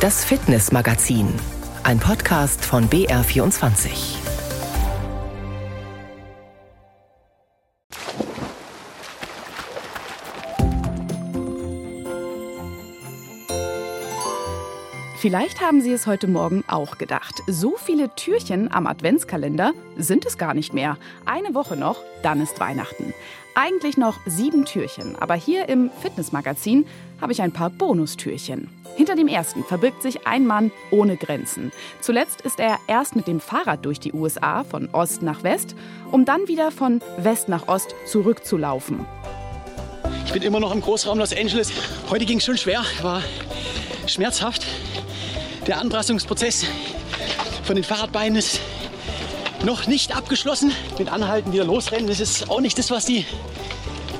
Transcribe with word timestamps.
Das 0.00 0.24
Fitnessmagazin, 0.24 1.28
ein 1.82 1.98
Podcast 1.98 2.64
von 2.64 2.88
BR24. 2.88 4.29
Vielleicht 15.20 15.60
haben 15.60 15.82
Sie 15.82 15.92
es 15.92 16.06
heute 16.06 16.28
Morgen 16.28 16.64
auch 16.66 16.96
gedacht. 16.96 17.42
So 17.46 17.76
viele 17.76 18.14
Türchen 18.14 18.72
am 18.72 18.86
Adventskalender 18.86 19.74
sind 19.98 20.24
es 20.24 20.38
gar 20.38 20.54
nicht 20.54 20.72
mehr. 20.72 20.96
Eine 21.26 21.54
Woche 21.54 21.76
noch, 21.76 22.00
dann 22.22 22.40
ist 22.40 22.58
Weihnachten. 22.58 23.12
Eigentlich 23.54 23.98
noch 23.98 24.16
sieben 24.24 24.64
Türchen, 24.64 25.16
aber 25.16 25.34
hier 25.34 25.68
im 25.68 25.90
Fitnessmagazin 26.00 26.86
habe 27.20 27.32
ich 27.32 27.42
ein 27.42 27.52
paar 27.52 27.68
Bonustürchen. 27.68 28.70
Hinter 28.96 29.14
dem 29.14 29.28
ersten 29.28 29.62
verbirgt 29.62 30.00
sich 30.00 30.26
ein 30.26 30.46
Mann 30.46 30.72
ohne 30.90 31.18
Grenzen. 31.18 31.70
Zuletzt 32.00 32.40
ist 32.40 32.58
er 32.58 32.78
erst 32.86 33.14
mit 33.14 33.26
dem 33.26 33.40
Fahrrad 33.40 33.84
durch 33.84 34.00
die 34.00 34.14
USA 34.14 34.64
von 34.64 34.88
Ost 34.92 35.20
nach 35.20 35.42
West, 35.42 35.76
um 36.10 36.24
dann 36.24 36.48
wieder 36.48 36.70
von 36.70 37.02
West 37.18 37.50
nach 37.50 37.68
Ost 37.68 37.94
zurückzulaufen. 38.06 39.04
Ich 40.24 40.32
bin 40.32 40.40
immer 40.40 40.60
noch 40.60 40.74
im 40.74 40.80
Großraum 40.80 41.18
Los 41.18 41.36
Angeles. 41.36 41.70
Heute 42.08 42.24
ging 42.24 42.38
es 42.38 42.46
schon 42.46 42.56
schwer, 42.56 42.82
war 43.02 43.22
schmerzhaft. 44.06 44.66
Der 45.66 45.78
Anpassungsprozess 45.78 46.64
von 47.64 47.74
den 47.76 47.84
Fahrradbeinen 47.84 48.36
ist 48.36 48.60
noch 49.64 49.86
nicht 49.86 50.16
abgeschlossen. 50.16 50.72
Mit 50.98 51.12
Anhalten 51.12 51.52
wieder 51.52 51.64
losrennen, 51.64 52.06
das 52.08 52.20
ist 52.20 52.50
auch 52.50 52.60
nicht 52.60 52.78
das, 52.78 52.90
was 52.90 53.04
die, 53.04 53.26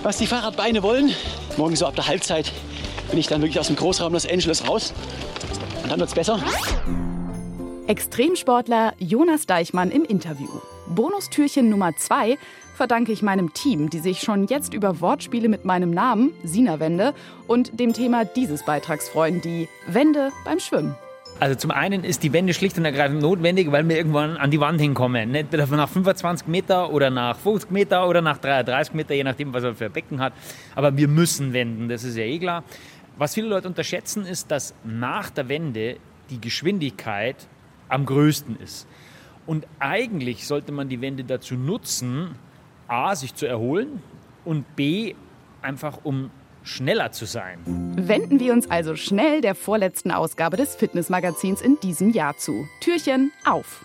was 0.03 0.19
die 0.19 0.27
Fahrradbeine 0.27 0.83
wollen. 0.83 1.15
Morgen 1.57 1.77
so 1.77 1.87
ab 1.87 1.97
der 1.97 2.07
Halbzeit 2.07 2.53
bin 3.09 3.19
ich 3.19 3.27
dann 3.27 3.41
wirklich 3.41 3.59
aus 3.59 3.69
dem 3.69 3.77
Großraum 3.77 4.13
Los 4.13 4.27
Angeles 4.27 4.69
raus. 4.69 4.93
Und 5.83 5.91
dann 5.91 5.99
wird 5.99 6.11
es 6.11 6.15
besser. 6.15 6.41
Extremsportler 7.87 8.93
Jonas 8.99 9.47
Deichmann 9.47 9.91
im 9.91 10.05
Interview. 10.05 10.49
Bonustürchen 10.89 11.71
Nummer 11.71 11.97
zwei 11.97 12.39
verdanke 12.77 13.13
ich 13.13 13.23
meinem 13.23 13.53
Team, 13.53 13.91
die 13.91 13.99
sich 13.99 14.21
schon 14.21 14.47
jetzt 14.47 14.75
über 14.75 15.01
Wortspiele 15.01 15.49
mit 15.49 15.65
meinem 15.65 15.91
Namen, 15.91 16.33
Sina 16.45 16.81
Wende, 16.81 17.15
und 17.47 17.81
dem 17.81 17.93
Thema 17.93 18.25
dieses 18.25 18.65
Beitrags 18.65 19.09
freuen, 19.09 19.41
die 19.41 19.69
Wende 19.87 20.31
beim 20.45 20.61
Schwimmen. 20.61 20.95
Also 21.41 21.55
zum 21.55 21.71
einen 21.71 22.05
ist 22.05 22.23
die 22.23 22.35
Wende 22.35 22.53
schlicht 22.53 22.77
und 22.77 22.85
ergreifend 22.85 23.23
notwendig, 23.23 23.73
weil 23.73 23.89
wir 23.89 23.97
irgendwann 23.97 24.37
an 24.37 24.51
die 24.51 24.61
Wand 24.61 24.79
hinkommen. 24.79 25.31
Nicht 25.31 25.51
nach 25.53 25.89
25 25.89 26.47
Meter 26.49 26.93
oder 26.93 27.09
nach 27.09 27.35
50 27.39 27.71
Meter 27.71 28.07
oder 28.07 28.21
nach 28.21 28.37
33 28.37 28.93
Meter, 28.93 29.15
je 29.15 29.25
nachdem, 29.25 29.55
was 29.55 29.65
er 29.65 29.75
für 29.75 29.87
ein 29.87 29.93
Becken 29.93 30.21
hat. 30.21 30.35
Aber 30.75 30.99
wir 30.99 31.09
müssen 31.09 31.55
wenden, 31.55 31.89
das 31.89 32.05
ist 32.05 32.19
ja 32.19 32.25
eh 32.25 32.39
klar. 32.39 32.63
Was 33.17 33.33
viele 33.33 33.49
Leute 33.49 33.69
unterschätzen, 33.69 34.27
ist, 34.27 34.51
dass 34.51 34.75
nach 34.85 35.31
der 35.31 35.49
Wende 35.49 35.97
die 36.29 36.43
Geschwindigkeit 36.43 37.37
am 37.89 38.05
größten 38.05 38.61
ist. 38.61 38.87
Und 39.47 39.67
eigentlich 39.79 40.47
sollte 40.47 40.73
man 40.73 40.91
die 40.91 41.01
Wende 41.01 41.25
dazu 41.25 41.55
nutzen, 41.55 42.35
A, 42.87 43.17
sich 43.17 43.35
zu 43.35 43.47
erholen 43.47 44.03
und 44.45 44.77
B, 44.77 45.15
einfach 45.63 46.01
um 46.03 46.31
schneller 46.63 47.13
zu 47.13 47.25
sein. 47.25 47.59
Wenden 47.97 48.41
wir 48.41 48.53
uns 48.53 48.71
also 48.71 48.97
schnell 48.97 49.41
der 49.41 49.55
vorletzten 49.55 50.11
Ausgabe 50.11 50.57
des 50.57 50.75
Fitnessmagazins 50.75 51.63
in 51.63 51.79
diesem 51.81 52.11
Jahr 52.11 52.37
zu. 52.37 52.67
Türchen 52.81 53.33
auf. 53.45 53.85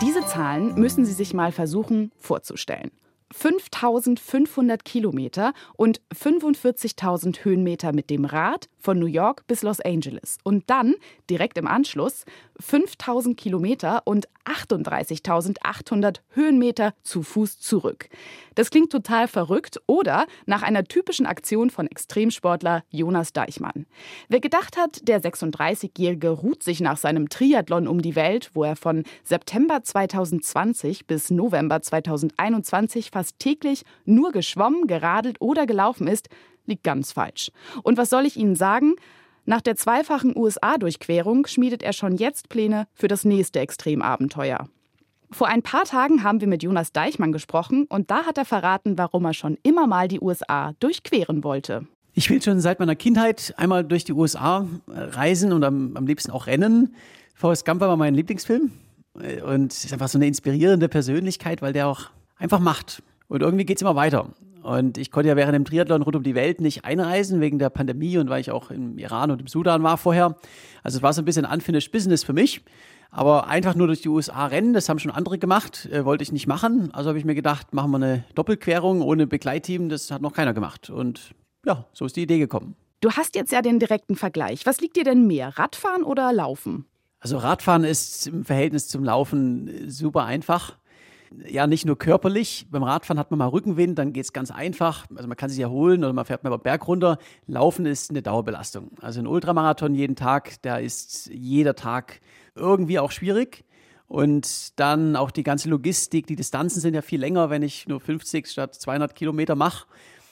Diese 0.00 0.24
Zahlen 0.26 0.74
müssen 0.74 1.04
Sie 1.04 1.12
sich 1.12 1.34
mal 1.34 1.52
versuchen 1.52 2.10
vorzustellen. 2.18 2.90
5500 3.32 4.84
Kilometer 4.84 5.52
und 5.76 6.00
45.000 6.14 7.44
Höhenmeter 7.44 7.92
mit 7.92 8.10
dem 8.10 8.24
Rad 8.24 8.68
von 8.78 8.98
New 8.98 9.06
York 9.06 9.46
bis 9.46 9.62
Los 9.62 9.80
Angeles. 9.80 10.38
Und 10.44 10.64
dann, 10.68 10.94
direkt 11.28 11.58
im 11.58 11.66
Anschluss, 11.66 12.24
5000 12.60 13.36
Kilometer 13.36 14.02
und 14.04 14.28
38.800 14.44 16.20
Höhenmeter 16.30 16.94
zu 17.02 17.22
Fuß 17.22 17.58
zurück. 17.58 18.08
Das 18.54 18.70
klingt 18.70 18.92
total 18.92 19.28
verrückt 19.28 19.80
oder 19.86 20.26
nach 20.46 20.62
einer 20.62 20.84
typischen 20.84 21.26
Aktion 21.26 21.70
von 21.70 21.88
Extremsportler 21.88 22.84
Jonas 22.90 23.32
Deichmann. 23.32 23.86
Wer 24.28 24.40
gedacht 24.40 24.76
hat, 24.76 25.06
der 25.08 25.20
36-Jährige 25.20 26.30
ruht 26.30 26.62
sich 26.62 26.80
nach 26.80 26.96
seinem 26.96 27.28
Triathlon 27.28 27.88
um 27.88 28.00
die 28.00 28.14
Welt, 28.14 28.50
wo 28.54 28.64
er 28.64 28.76
von 28.76 29.02
September 29.24 29.82
2020 29.82 31.06
bis 31.06 31.30
November 31.30 31.82
2021 31.82 33.10
fast 33.16 33.38
täglich 33.38 33.82
nur 34.04 34.30
geschwommen, 34.30 34.86
geradelt 34.86 35.40
oder 35.40 35.64
gelaufen 35.64 36.06
ist, 36.06 36.28
liegt 36.66 36.84
ganz 36.84 37.12
falsch. 37.12 37.50
Und 37.82 37.96
was 37.96 38.10
soll 38.10 38.26
ich 38.26 38.36
Ihnen 38.36 38.56
sagen? 38.56 38.96
Nach 39.46 39.62
der 39.62 39.74
zweifachen 39.74 40.36
USA-Durchquerung 40.36 41.46
schmiedet 41.46 41.82
er 41.82 41.94
schon 41.94 42.16
jetzt 42.16 42.50
Pläne 42.50 42.88
für 42.92 43.08
das 43.08 43.24
nächste 43.24 43.60
Extremabenteuer. 43.60 44.68
Vor 45.30 45.48
ein 45.48 45.62
paar 45.62 45.84
Tagen 45.84 46.24
haben 46.24 46.42
wir 46.42 46.46
mit 46.46 46.62
Jonas 46.62 46.92
Deichmann 46.92 47.32
gesprochen 47.32 47.86
und 47.88 48.10
da 48.10 48.26
hat 48.26 48.36
er 48.36 48.44
verraten, 48.44 48.98
warum 48.98 49.24
er 49.24 49.32
schon 49.32 49.56
immer 49.62 49.86
mal 49.86 50.08
die 50.08 50.20
USA 50.20 50.74
durchqueren 50.78 51.42
wollte. 51.42 51.86
Ich 52.12 52.28
will 52.28 52.42
schon 52.42 52.60
seit 52.60 52.80
meiner 52.80 52.96
Kindheit 52.96 53.54
einmal 53.56 53.82
durch 53.82 54.04
die 54.04 54.12
USA 54.12 54.66
reisen 54.86 55.54
und 55.54 55.64
am, 55.64 55.96
am 55.96 56.06
liebsten 56.06 56.32
auch 56.32 56.46
rennen. 56.46 56.94
Forrest 57.34 57.64
Gump 57.64 57.80
war 57.80 57.96
mein 57.96 58.14
Lieblingsfilm 58.14 58.72
und 59.14 59.72
ist 59.72 59.90
einfach 59.92 60.08
so 60.08 60.18
eine 60.18 60.26
inspirierende 60.26 60.90
Persönlichkeit, 60.90 61.62
weil 61.62 61.72
der 61.72 61.88
auch 61.88 62.10
einfach 62.38 62.60
macht. 62.60 63.02
Und 63.28 63.42
irgendwie 63.42 63.64
geht 63.64 63.78
es 63.78 63.82
immer 63.82 63.96
weiter. 63.96 64.30
Und 64.62 64.98
ich 64.98 65.12
konnte 65.12 65.28
ja 65.28 65.36
während 65.36 65.54
dem 65.54 65.64
Triathlon 65.64 66.02
rund 66.02 66.16
um 66.16 66.22
die 66.24 66.34
Welt 66.34 66.60
nicht 66.60 66.84
einreisen 66.84 67.40
wegen 67.40 67.58
der 67.58 67.70
Pandemie 67.70 68.18
und 68.18 68.28
weil 68.28 68.40
ich 68.40 68.50
auch 68.50 68.70
im 68.70 68.98
Iran 68.98 69.30
und 69.30 69.40
im 69.40 69.46
Sudan 69.46 69.82
war 69.84 69.96
vorher. 69.96 70.36
Also 70.82 70.98
es 70.98 71.02
war 71.02 71.12
so 71.12 71.22
ein 71.22 71.24
bisschen 71.24 71.44
unfinished 71.44 71.92
Business 71.92 72.24
für 72.24 72.32
mich. 72.32 72.62
Aber 73.10 73.46
einfach 73.46 73.76
nur 73.76 73.86
durch 73.86 74.02
die 74.02 74.08
USA 74.08 74.46
rennen, 74.46 74.74
das 74.74 74.88
haben 74.88 74.98
schon 74.98 75.12
andere 75.12 75.38
gemacht, 75.38 75.88
äh, 75.92 76.04
wollte 76.04 76.22
ich 76.22 76.32
nicht 76.32 76.48
machen. 76.48 76.92
Also 76.92 77.08
habe 77.08 77.18
ich 77.18 77.24
mir 77.24 77.36
gedacht, 77.36 77.72
machen 77.72 77.92
wir 77.92 77.96
eine 77.96 78.24
Doppelquerung 78.34 79.02
ohne 79.02 79.26
Begleitteam. 79.26 79.88
Das 79.88 80.10
hat 80.10 80.20
noch 80.20 80.32
keiner 80.32 80.52
gemacht. 80.52 80.90
Und 80.90 81.30
ja, 81.64 81.86
so 81.92 82.04
ist 82.04 82.16
die 82.16 82.22
Idee 82.22 82.38
gekommen. 82.38 82.74
Du 83.00 83.12
hast 83.12 83.36
jetzt 83.36 83.52
ja 83.52 83.62
den 83.62 83.78
direkten 83.78 84.16
Vergleich. 84.16 84.66
Was 84.66 84.80
liegt 84.80 84.96
dir 84.96 85.04
denn 85.04 85.26
mehr, 85.26 85.56
Radfahren 85.56 86.02
oder 86.02 86.32
Laufen? 86.32 86.86
Also 87.20 87.38
Radfahren 87.38 87.84
ist 87.84 88.26
im 88.26 88.44
Verhältnis 88.44 88.88
zum 88.88 89.04
Laufen 89.04 89.88
super 89.88 90.24
einfach 90.24 90.76
ja 91.48 91.66
nicht 91.66 91.84
nur 91.84 91.98
körperlich. 91.98 92.66
Beim 92.70 92.82
Radfahren 92.82 93.18
hat 93.18 93.30
man 93.30 93.38
mal 93.38 93.48
Rückenwind, 93.48 93.98
dann 93.98 94.12
geht 94.12 94.24
es 94.24 94.32
ganz 94.32 94.50
einfach. 94.50 95.06
Also 95.14 95.28
man 95.28 95.36
kann 95.36 95.50
sich 95.50 95.60
erholen 95.60 96.04
oder 96.04 96.12
man 96.12 96.24
fährt 96.24 96.44
mal 96.44 96.56
Berg 96.56 96.86
runter. 96.88 97.18
Laufen 97.46 97.86
ist 97.86 98.10
eine 98.10 98.22
Dauerbelastung. 98.22 98.90
Also 99.00 99.20
ein 99.20 99.26
Ultramarathon 99.26 99.94
jeden 99.94 100.16
Tag, 100.16 100.62
da 100.62 100.78
ist 100.78 101.30
jeder 101.32 101.74
Tag 101.74 102.20
irgendwie 102.54 102.98
auch 102.98 103.10
schwierig. 103.10 103.64
Und 104.08 104.78
dann 104.78 105.16
auch 105.16 105.30
die 105.32 105.42
ganze 105.42 105.68
Logistik, 105.68 106.26
die 106.26 106.36
Distanzen 106.36 106.80
sind 106.80 106.94
ja 106.94 107.02
viel 107.02 107.20
länger, 107.20 107.50
wenn 107.50 107.62
ich 107.62 107.88
nur 107.88 108.00
50 108.00 108.46
statt 108.46 108.74
200 108.74 109.14
Kilometer 109.14 109.56
mache. 109.56 109.86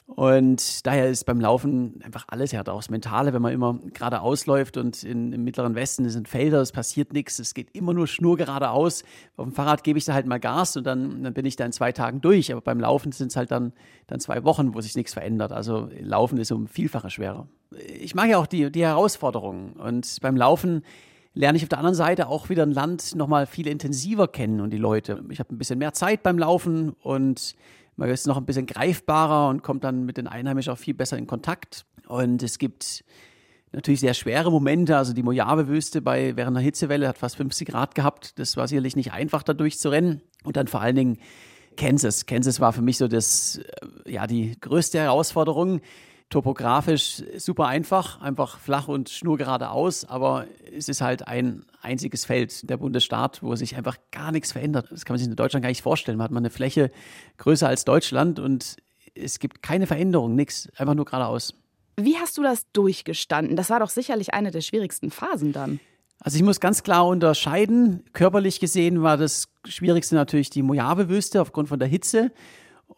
Und 0.07 0.87
daher 0.87 1.09
ist 1.09 1.25
beim 1.25 1.41
Laufen 1.41 2.01
einfach 2.05 2.27
alles 2.29 2.53
härter, 2.53 2.75
auch 2.75 2.81
das 2.81 2.91
Mentale, 2.91 3.33
wenn 3.33 3.41
man 3.41 3.55
immer 3.55 3.79
geradeaus 3.95 4.45
läuft 4.45 4.77
und 4.77 5.03
in, 5.03 5.33
im 5.33 5.45
mittleren 5.45 5.75
Westen 5.75 6.07
sind 6.11 6.29
Felder, 6.29 6.61
es 6.61 6.73
passiert 6.73 7.15
nichts, 7.15 7.39
es 7.39 7.55
geht 7.55 7.75
immer 7.75 7.95
nur 7.95 8.07
schnur 8.07 8.37
geradeaus. 8.37 9.03
Auf 9.37 9.47
dem 9.47 9.55
Fahrrad 9.55 9.83
gebe 9.83 9.99
ich 9.99 10.05
da 10.05 10.13
halt 10.13 10.27
mal 10.27 10.39
Gas 10.39 10.77
und 10.77 10.85
dann, 10.87 11.23
dann 11.23 11.33
bin 11.33 11.47
ich 11.47 11.57
da 11.57 11.65
in 11.65 11.73
zwei 11.73 11.91
Tagen 11.91 12.21
durch. 12.21 12.53
Aber 12.53 12.61
beim 12.61 12.81
Laufen 12.81 13.13
sind 13.13 13.29
es 13.29 13.37
halt 13.37 13.51
dann, 13.51 13.73
dann 14.07 14.21
zwei 14.21 14.45
Wochen, 14.45 14.75
wo 14.75 14.81
sich 14.83 14.95
nichts 14.95 15.15
verändert. 15.15 15.53
Also 15.53 15.89
Laufen 15.99 16.37
ist 16.37 16.53
um 16.53 16.67
Vielfache 16.67 17.09
schwerer. 17.09 17.49
Ich 17.99 18.15
mag 18.15 18.29
ja 18.29 18.37
auch 18.37 18.47
die, 18.47 18.71
die 18.71 18.85
Herausforderungen 18.85 19.73
und 19.73 20.19
beim 20.21 20.37
Laufen 20.37 20.83
lerne 21.33 21.57
ich 21.57 21.65
auf 21.65 21.69
der 21.69 21.79
anderen 21.79 21.97
Seite 21.97 22.29
auch 22.29 22.51
wieder 22.51 22.63
ein 22.63 22.73
Land 22.73 23.17
nochmal 23.17 23.47
viel 23.47 23.67
intensiver 23.67 24.29
kennen 24.29 24.61
und 24.61 24.71
die 24.71 24.79
Leute. 24.79 25.25
Ich 25.31 25.41
habe 25.41 25.53
ein 25.55 25.59
bisschen 25.59 25.79
mehr 25.79 25.95
Zeit 25.95 26.23
beim 26.23 26.39
Laufen 26.39 26.91
und 27.03 27.57
man 27.97 28.09
ist 28.11 28.27
noch 28.27 28.37
ein 28.37 28.47
bisschen 28.47 28.67
greifbarer 28.67 29.49
und 29.49 29.63
kommt 29.63 29.85
dann 29.85 30.05
mit 30.05 30.17
den 30.17 30.27
Einheimischen 30.27 30.73
auch 30.73 30.79
viel 30.79 30.95
besser 30.95 31.17
in 31.17 31.27
Kontakt. 31.27 31.87
Und 32.07 32.43
es 32.43 32.59
gibt 32.59 33.05
natürlich 33.73 34.01
sehr 34.01 34.15
schwere 34.15 34.51
Momente. 34.51 34.97
Also 34.97 35.13
die 35.13 35.23
Mojave-Wüste 35.23 36.01
bei 36.01 36.37
während 36.37 36.57
der 36.57 36.63
Hitzewelle 36.63 37.09
hat 37.09 37.19
fast 37.19 37.37
50 37.37 37.69
Grad 37.69 37.95
gehabt. 37.95 38.39
Das 38.39 38.57
war 38.57 38.69
sicherlich 38.69 38.97
nicht 38.97 39.13
einfach, 39.13 39.43
da 39.43 39.55
durchzurennen. 39.55 40.23
Und 40.45 40.57
dann 40.57 40.69
vor 40.69 40.81
allen 40.81 40.97
Dingen 40.97 41.19
Kansas. 41.77 42.27
Kansas 42.27 42.61
war 42.61 42.73
für 42.73 42.83
mich 42.83 42.99
so 42.99 43.09
das, 43.09 43.59
äh, 43.59 44.13
ja, 44.13 44.27
die 44.27 44.59
größte 44.61 44.99
Herausforderung 44.99 45.81
topografisch 46.35 47.23
super 47.37 47.69
einfach, 47.69 48.21
einfach 48.21 48.59
flach 48.59 48.89
und 48.89 49.09
schnurgeradeaus, 49.09 50.05
aber 50.05 50.47
es 50.77 50.89
ist 50.89 51.01
halt 51.01 51.29
ein 51.29 51.65
einziges 51.81 52.25
Feld, 52.25 52.69
der 52.69 52.77
Bundesstaat, 52.77 53.41
wo 53.45 53.55
sich 53.55 53.77
einfach 53.77 53.99
gar 54.11 54.33
nichts 54.33 54.51
verändert. 54.51 54.89
Das 54.91 55.05
kann 55.05 55.15
man 55.15 55.19
sich 55.21 55.29
in 55.29 55.37
Deutschland 55.37 55.63
gar 55.63 55.69
nicht 55.69 55.83
vorstellen. 55.83 56.19
Man 56.19 56.25
hat 56.25 56.33
mal 56.33 56.41
eine 56.41 56.51
Fläche 56.51 56.91
größer 57.39 57.69
als 57.69 57.85
Deutschland 57.85 58.41
und 58.41 58.79
es 59.15 59.39
gibt 59.39 59.63
keine 59.63 59.87
Veränderung, 59.87 60.35
nichts, 60.35 60.69
einfach 60.77 60.95
nur 60.95 61.05
geradeaus. 61.05 61.55
Wie 61.97 62.17
hast 62.17 62.37
du 62.37 62.43
das 62.43 62.67
durchgestanden? 62.73 63.55
Das 63.55 63.71
war 63.71 63.79
doch 63.79 63.91
sicherlich 63.91 64.35
eine 64.35 64.51
der 64.51 64.61
schwierigsten 64.61 65.13
Phasen 65.13 65.53
dann. 65.53 65.79
Also 66.19 66.37
ich 66.37 66.43
muss 66.43 66.59
ganz 66.59 66.83
klar 66.83 67.07
unterscheiden. 67.07 68.03
Körperlich 68.13 68.59
gesehen 68.59 69.05
war 69.05 69.17
das 69.17 69.47
Schwierigste 69.69 70.17
natürlich 70.17 70.51
die 70.51 70.63
Mojave-Wüste 70.63 71.41
aufgrund 71.41 71.69
von 71.69 71.79
der 71.79 71.87
Hitze. 71.87 72.33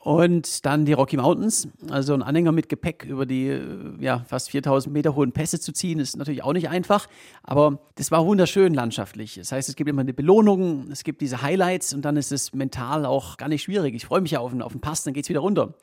Und 0.00 0.64
dann 0.64 0.84
die 0.84 0.92
Rocky 0.92 1.16
Mountains, 1.16 1.68
also 1.90 2.14
ein 2.14 2.22
Anhänger 2.22 2.52
mit 2.52 2.68
Gepäck 2.68 3.04
über 3.04 3.26
die 3.26 3.60
ja, 3.98 4.24
fast 4.28 4.50
4000 4.50 4.92
Meter 4.92 5.16
hohen 5.16 5.32
Pässe 5.32 5.58
zu 5.58 5.72
ziehen, 5.72 5.98
ist 5.98 6.16
natürlich 6.16 6.44
auch 6.44 6.52
nicht 6.52 6.68
einfach. 6.68 7.08
Aber 7.42 7.80
das 7.96 8.12
war 8.12 8.24
wunderschön 8.24 8.72
landschaftlich. 8.72 9.34
Das 9.34 9.50
heißt, 9.50 9.68
es 9.68 9.74
gibt 9.74 9.90
immer 9.90 10.02
eine 10.02 10.14
Belohnung, 10.14 10.90
es 10.92 11.02
gibt 11.02 11.20
diese 11.20 11.42
Highlights 11.42 11.92
und 11.92 12.04
dann 12.04 12.16
ist 12.16 12.30
es 12.30 12.54
mental 12.54 13.04
auch 13.04 13.36
gar 13.36 13.48
nicht 13.48 13.64
schwierig. 13.64 13.94
Ich 13.96 14.06
freue 14.06 14.20
mich 14.20 14.30
ja 14.30 14.38
auf, 14.38 14.52
auf 14.60 14.72
den 14.72 14.80
Pass, 14.80 15.02
dann 15.02 15.12
geht 15.12 15.24
es 15.24 15.28
wieder 15.28 15.40
runter. 15.40 15.74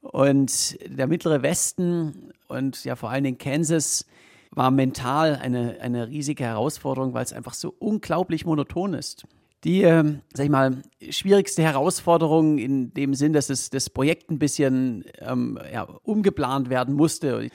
Und 0.00 0.78
der 0.86 1.06
mittlere 1.06 1.42
Westen 1.42 2.32
und 2.48 2.84
ja 2.84 2.96
vor 2.96 3.10
allen 3.10 3.22
Dingen 3.22 3.38
Kansas 3.38 4.06
war 4.50 4.70
mental 4.70 5.36
eine, 5.36 5.78
eine 5.80 6.08
riesige 6.08 6.44
Herausforderung, 6.44 7.14
weil 7.14 7.22
es 7.22 7.32
einfach 7.32 7.54
so 7.54 7.74
unglaublich 7.78 8.44
monoton 8.44 8.94
ist. 8.94 9.26
Die, 9.64 9.82
äh, 9.82 10.04
sag 10.32 10.44
ich 10.44 10.50
mal, 10.50 10.82
schwierigste 11.10 11.62
Herausforderung 11.62 12.58
in 12.58 12.94
dem 12.94 13.14
Sinn, 13.14 13.32
dass 13.32 13.50
es, 13.50 13.68
das 13.68 13.90
Projekt 13.90 14.30
ein 14.30 14.38
bisschen 14.38 15.04
ähm, 15.18 15.58
ja, 15.72 15.82
umgeplant 16.02 16.70
werden 16.70 16.94
musste, 16.94 17.48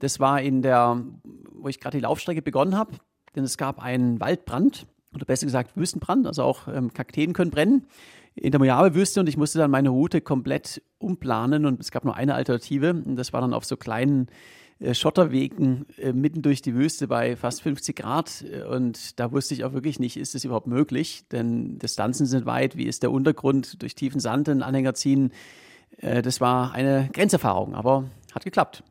das 0.00 0.18
war 0.18 0.40
in 0.40 0.62
der, 0.62 1.00
wo 1.52 1.68
ich 1.68 1.78
gerade 1.78 1.98
die 1.98 2.02
Laufstrecke 2.02 2.42
begonnen 2.42 2.76
habe, 2.76 2.96
denn 3.36 3.44
es 3.44 3.56
gab 3.56 3.80
einen 3.80 4.18
Waldbrand 4.18 4.86
oder 5.14 5.24
besser 5.24 5.46
gesagt 5.46 5.76
Wüstenbrand, 5.76 6.26
also 6.26 6.42
auch 6.42 6.66
ähm, 6.66 6.92
Kakteen 6.92 7.32
können 7.32 7.52
brennen 7.52 7.86
in 8.34 8.50
der 8.50 8.58
Mojave-Wüste 8.58 9.20
und 9.20 9.28
ich 9.28 9.36
musste 9.36 9.58
dann 9.58 9.70
meine 9.70 9.90
Route 9.90 10.20
komplett 10.20 10.82
umplanen 10.98 11.66
und 11.66 11.80
es 11.80 11.90
gab 11.90 12.04
nur 12.04 12.16
eine 12.16 12.34
Alternative 12.34 12.90
und 12.90 13.16
das 13.16 13.32
war 13.32 13.40
dann 13.40 13.54
auf 13.54 13.64
so 13.64 13.76
kleinen 13.76 14.28
Schotterwegen 14.92 15.86
äh, 15.96 16.12
mitten 16.12 16.42
durch 16.42 16.62
die 16.62 16.74
Wüste 16.74 17.08
bei 17.08 17.36
fast 17.36 17.62
50 17.62 17.96
Grad. 17.96 18.44
Und 18.68 19.18
da 19.20 19.32
wusste 19.32 19.54
ich 19.54 19.64
auch 19.64 19.72
wirklich 19.72 19.98
nicht, 19.98 20.16
ist 20.16 20.34
das 20.34 20.44
überhaupt 20.44 20.66
möglich? 20.66 21.24
Denn 21.30 21.78
Distanzen 21.78 22.26
sind 22.26 22.46
weit. 22.46 22.76
Wie 22.76 22.86
ist 22.86 23.02
der 23.02 23.12
Untergrund 23.12 23.82
durch 23.82 23.94
tiefen 23.94 24.20
Sand 24.20 24.48
in 24.48 24.62
Anhänger 24.62 24.94
ziehen? 24.94 25.32
Äh, 25.98 26.22
das 26.22 26.40
war 26.40 26.72
eine 26.72 27.08
Grenzerfahrung, 27.12 27.74
aber 27.74 28.04
hat 28.34 28.44
geklappt. 28.44 28.82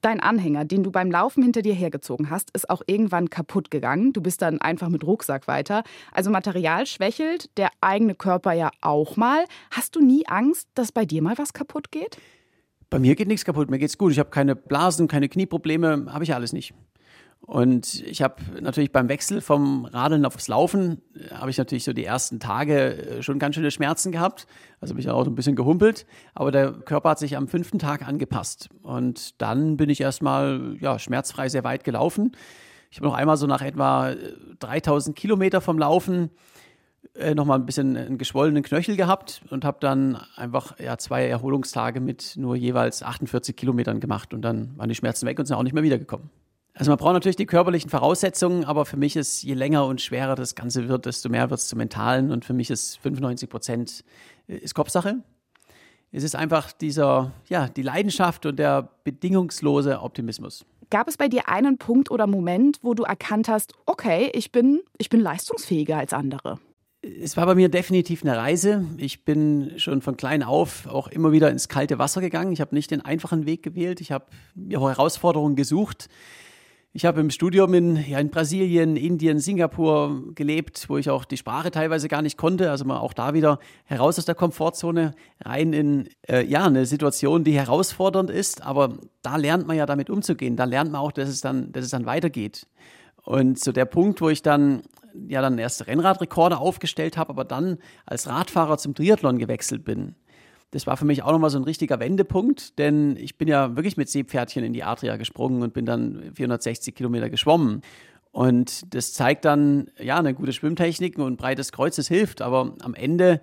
Dein 0.00 0.20
Anhänger, 0.20 0.64
den 0.64 0.84
du 0.84 0.92
beim 0.92 1.10
Laufen 1.10 1.42
hinter 1.42 1.62
dir 1.62 1.74
hergezogen 1.74 2.30
hast, 2.30 2.50
ist 2.50 2.70
auch 2.70 2.82
irgendwann 2.86 3.30
kaputt 3.30 3.70
gegangen. 3.70 4.12
Du 4.12 4.20
bist 4.20 4.42
dann 4.42 4.60
einfach 4.60 4.88
mit 4.88 5.02
Rucksack 5.02 5.48
weiter. 5.48 5.82
Also 6.12 6.30
Material 6.30 6.86
schwächelt, 6.86 7.50
der 7.56 7.70
eigene 7.80 8.14
Körper 8.14 8.52
ja 8.52 8.70
auch 8.80 9.16
mal. 9.16 9.44
Hast 9.72 9.96
du 9.96 10.00
nie 10.00 10.26
Angst, 10.28 10.68
dass 10.74 10.92
bei 10.92 11.04
dir 11.04 11.20
mal 11.20 11.36
was 11.36 11.52
kaputt 11.52 11.90
geht? 11.90 12.16
Bei 12.90 12.98
mir 12.98 13.14
geht 13.16 13.28
nichts 13.28 13.44
kaputt, 13.44 13.70
mir 13.70 13.78
geht's 13.78 13.98
gut. 13.98 14.12
Ich 14.12 14.18
habe 14.18 14.30
keine 14.30 14.56
Blasen, 14.56 15.08
keine 15.08 15.28
Knieprobleme, 15.28 16.06
habe 16.12 16.24
ich 16.24 16.34
alles 16.34 16.52
nicht. 16.52 16.74
Und 17.40 18.02
ich 18.02 18.20
habe 18.20 18.42
natürlich 18.60 18.92
beim 18.92 19.08
Wechsel 19.08 19.40
vom 19.40 19.84
Radeln 19.86 20.26
aufs 20.26 20.48
Laufen, 20.48 21.00
äh, 21.14 21.34
habe 21.34 21.50
ich 21.50 21.58
natürlich 21.58 21.84
so 21.84 21.92
die 21.92 22.04
ersten 22.04 22.40
Tage 22.40 23.18
äh, 23.18 23.22
schon 23.22 23.38
ganz 23.38 23.54
schöne 23.54 23.70
Schmerzen 23.70 24.12
gehabt. 24.12 24.46
Also 24.80 24.94
bin 24.94 25.02
ich 25.02 25.08
auch 25.08 25.24
so 25.24 25.30
ein 25.30 25.34
bisschen 25.34 25.56
gehumpelt. 25.56 26.04
Aber 26.34 26.50
der 26.50 26.72
Körper 26.72 27.10
hat 27.10 27.18
sich 27.18 27.36
am 27.36 27.48
fünften 27.48 27.78
Tag 27.78 28.06
angepasst. 28.06 28.68
Und 28.82 29.40
dann 29.40 29.76
bin 29.76 29.88
ich 29.88 30.00
erstmal 30.00 30.76
ja, 30.80 30.98
schmerzfrei 30.98 31.48
sehr 31.48 31.64
weit 31.64 31.84
gelaufen. 31.84 32.32
Ich 32.90 32.98
habe 32.98 33.06
noch 33.06 33.14
einmal 33.14 33.36
so 33.36 33.46
nach 33.46 33.62
etwa 33.62 34.14
3000 34.58 35.16
äh, 35.16 35.20
Kilometer 35.20 35.60
vom 35.60 35.78
Laufen 35.78 36.30
äh, 37.14 37.34
nochmal 37.34 37.58
ein 37.58 37.66
bisschen 37.66 37.96
einen 37.96 38.18
geschwollenen 38.18 38.62
Knöchel 38.62 38.96
gehabt 38.96 39.42
und 39.50 39.64
habe 39.64 39.78
dann 39.80 40.16
einfach 40.36 40.78
ja, 40.78 40.98
zwei 40.98 41.26
Erholungstage 41.26 42.00
mit 42.00 42.34
nur 42.36 42.56
jeweils 42.56 43.02
48 43.02 43.56
Kilometern 43.56 44.00
gemacht 44.00 44.34
und 44.34 44.42
dann 44.42 44.76
waren 44.76 44.88
die 44.88 44.94
Schmerzen 44.94 45.26
weg 45.26 45.38
und 45.38 45.46
sind 45.46 45.56
auch 45.56 45.62
nicht 45.62 45.74
mehr 45.74 45.82
wiedergekommen. 45.82 46.30
Also 46.74 46.92
man 46.92 46.98
braucht 46.98 47.14
natürlich 47.14 47.36
die 47.36 47.46
körperlichen 47.46 47.90
Voraussetzungen, 47.90 48.64
aber 48.64 48.84
für 48.84 48.96
mich 48.96 49.16
ist, 49.16 49.42
je 49.42 49.54
länger 49.54 49.84
und 49.86 50.00
schwerer 50.00 50.36
das 50.36 50.54
Ganze 50.54 50.88
wird, 50.88 51.06
desto 51.06 51.28
mehr 51.28 51.50
wird 51.50 51.58
es 51.58 51.66
zum 51.66 51.78
Mentalen 51.78 52.30
und 52.30 52.44
für 52.44 52.54
mich 52.54 52.70
ist 52.70 52.98
95 52.98 53.48
Prozent 53.48 54.04
äh, 54.46 54.56
ist 54.56 54.74
Kopfsache. 54.74 55.16
Es 56.12 56.22
ist 56.22 56.36
einfach 56.36 56.72
dieser, 56.72 57.32
ja, 57.48 57.68
die 57.68 57.82
Leidenschaft 57.82 58.46
und 58.46 58.58
der 58.58 58.88
bedingungslose 59.04 60.00
Optimismus. 60.00 60.64
Gab 60.88 61.08
es 61.08 61.18
bei 61.18 61.28
dir 61.28 61.48
einen 61.48 61.76
Punkt 61.76 62.10
oder 62.10 62.26
Moment, 62.26 62.78
wo 62.80 62.94
du 62.94 63.02
erkannt 63.02 63.48
hast, 63.48 63.74
okay, 63.84 64.30
ich 64.32 64.52
bin, 64.52 64.80
ich 64.96 65.10
bin 65.10 65.20
leistungsfähiger 65.20 65.98
als 65.98 66.14
andere? 66.14 66.58
Es 67.02 67.36
war 67.36 67.46
bei 67.46 67.54
mir 67.54 67.68
definitiv 67.68 68.24
eine 68.24 68.36
Reise. 68.36 68.84
Ich 68.96 69.24
bin 69.24 69.72
schon 69.76 70.02
von 70.02 70.16
klein 70.16 70.42
auf 70.42 70.86
auch 70.88 71.08
immer 71.08 71.30
wieder 71.30 71.50
ins 71.50 71.68
kalte 71.68 71.98
Wasser 71.98 72.20
gegangen. 72.20 72.52
Ich 72.52 72.60
habe 72.60 72.74
nicht 72.74 72.90
den 72.90 73.04
einfachen 73.04 73.46
Weg 73.46 73.62
gewählt. 73.62 74.00
Ich 74.00 74.10
habe 74.10 74.26
mir 74.54 74.80
Herausforderungen 74.80 75.54
gesucht. 75.54 76.08
Ich 76.92 77.04
habe 77.04 77.20
im 77.20 77.30
Studium 77.30 77.74
in, 77.74 77.96
ja, 77.96 78.18
in 78.18 78.30
Brasilien, 78.30 78.96
Indien, 78.96 79.38
Singapur 79.38 80.34
gelebt, 80.34 80.86
wo 80.88 80.96
ich 80.96 81.10
auch 81.10 81.24
die 81.24 81.36
Sprache 81.36 81.70
teilweise 81.70 82.08
gar 82.08 82.22
nicht 82.22 82.36
konnte. 82.36 82.70
Also 82.70 82.84
mal 82.84 82.98
auch 82.98 83.12
da 83.12 83.34
wieder 83.34 83.60
heraus 83.84 84.18
aus 84.18 84.24
der 84.24 84.34
Komfortzone, 84.34 85.14
rein 85.44 85.72
in 85.72 86.08
äh, 86.28 86.44
ja, 86.44 86.64
eine 86.64 86.86
Situation, 86.86 87.44
die 87.44 87.52
herausfordernd 87.52 88.30
ist. 88.30 88.62
Aber 88.64 88.98
da 89.22 89.36
lernt 89.36 89.68
man 89.68 89.76
ja 89.76 89.86
damit 89.86 90.10
umzugehen. 90.10 90.56
Da 90.56 90.64
lernt 90.64 90.90
man 90.90 91.00
auch, 91.00 91.12
dass 91.12 91.28
es 91.28 91.40
dann, 91.40 91.70
dass 91.70 91.84
es 91.84 91.90
dann 91.90 92.06
weitergeht. 92.06 92.66
Und 93.22 93.60
so 93.60 93.70
der 93.70 93.84
Punkt, 93.84 94.20
wo 94.20 94.30
ich 94.30 94.42
dann 94.42 94.82
ja 95.28 95.42
dann 95.42 95.58
erst 95.58 95.86
Rennradrekorde 95.86 96.58
aufgestellt 96.58 97.16
habe, 97.16 97.30
aber 97.30 97.44
dann 97.44 97.78
als 98.06 98.28
Radfahrer 98.28 98.78
zum 98.78 98.94
Triathlon 98.94 99.38
gewechselt 99.38 99.84
bin. 99.84 100.14
Das 100.70 100.86
war 100.86 100.96
für 100.98 101.06
mich 101.06 101.22
auch 101.22 101.32
nochmal 101.32 101.50
so 101.50 101.58
ein 101.58 101.64
richtiger 101.64 101.98
Wendepunkt, 101.98 102.78
denn 102.78 103.16
ich 103.16 103.38
bin 103.38 103.48
ja 103.48 103.74
wirklich 103.74 103.96
mit 103.96 104.10
Seepferdchen 104.10 104.64
in 104.64 104.74
die 104.74 104.84
Adria 104.84 105.16
gesprungen 105.16 105.62
und 105.62 105.72
bin 105.72 105.86
dann 105.86 106.30
460 106.34 106.94
Kilometer 106.94 107.30
geschwommen. 107.30 107.80
Und 108.32 108.94
das 108.94 109.14
zeigt 109.14 109.46
dann, 109.46 109.90
ja, 109.98 110.18
eine 110.18 110.34
gute 110.34 110.52
Schwimmtechnik 110.52 111.18
und 111.18 111.38
breites 111.38 111.72
Kreuz, 111.72 111.96
das 111.96 112.08
hilft. 112.08 112.42
Aber 112.42 112.74
am 112.82 112.94
Ende, 112.94 113.40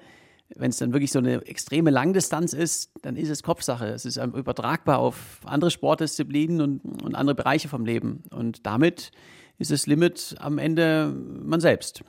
wenn 0.55 0.69
es 0.69 0.77
dann 0.77 0.93
wirklich 0.93 1.11
so 1.11 1.17
eine 1.17 1.45
extreme 1.47 1.89
Langdistanz 1.89 2.53
ist, 2.53 2.91
dann 3.01 3.15
ist 3.15 3.29
es 3.29 3.41
Kopfsache. 3.41 3.87
Es 3.87 4.05
ist 4.05 4.17
übertragbar 4.17 4.99
auf 4.99 5.39
andere 5.45 5.71
Sportdisziplinen 5.71 6.61
und, 6.61 7.01
und 7.01 7.15
andere 7.15 7.33
Bereiche 7.33 7.67
vom 7.67 7.85
Leben. 7.85 8.23
Und 8.29 8.67
damit 8.67 9.11
ist 9.57 9.71
das 9.71 9.87
Limit 9.87 10.35
am 10.39 10.57
Ende 10.57 11.13
man 11.43 11.59
selbst. 11.59 12.03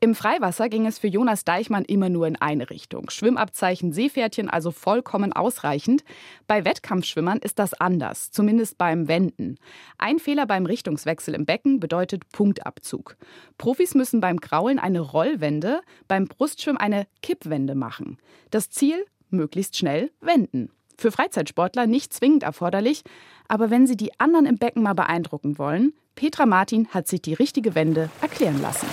Im 0.00 0.14
Freiwasser 0.14 0.68
ging 0.68 0.86
es 0.86 1.00
für 1.00 1.08
Jonas 1.08 1.44
Deichmann 1.44 1.84
immer 1.84 2.08
nur 2.08 2.28
in 2.28 2.36
eine 2.36 2.70
Richtung. 2.70 3.10
Schwimmabzeichen 3.10 3.92
Seepferdchen 3.92 4.48
also 4.48 4.70
vollkommen 4.70 5.32
ausreichend. 5.32 6.04
Bei 6.46 6.64
Wettkampfschwimmern 6.64 7.38
ist 7.38 7.58
das 7.58 7.74
anders, 7.74 8.30
zumindest 8.30 8.78
beim 8.78 9.08
Wenden. 9.08 9.56
Ein 9.98 10.20
Fehler 10.20 10.46
beim 10.46 10.66
Richtungswechsel 10.66 11.34
im 11.34 11.46
Becken 11.46 11.80
bedeutet 11.80 12.28
Punktabzug. 12.30 13.16
Profis 13.56 13.96
müssen 13.96 14.20
beim 14.20 14.40
Kraulen 14.40 14.78
eine 14.78 15.00
Rollwende, 15.00 15.80
beim 16.06 16.26
Brustschwimmen 16.26 16.80
eine 16.80 17.08
Kippwende 17.20 17.74
machen. 17.74 18.18
Das 18.50 18.70
Ziel? 18.70 19.04
Möglichst 19.30 19.76
schnell 19.76 20.12
wenden. 20.20 20.70
Für 20.96 21.10
Freizeitsportler 21.10 21.88
nicht 21.88 22.14
zwingend 22.14 22.44
erforderlich, 22.44 23.02
aber 23.48 23.70
wenn 23.70 23.88
sie 23.88 23.96
die 23.96 24.18
anderen 24.20 24.46
im 24.46 24.58
Becken 24.58 24.82
mal 24.82 24.94
beeindrucken 24.94 25.58
wollen, 25.58 25.92
Petra 26.18 26.46
Martin 26.46 26.88
hat 26.88 27.06
sich 27.06 27.22
die 27.22 27.34
richtige 27.34 27.76
Wende 27.76 28.10
erklären 28.20 28.60
lassen. 28.60 28.88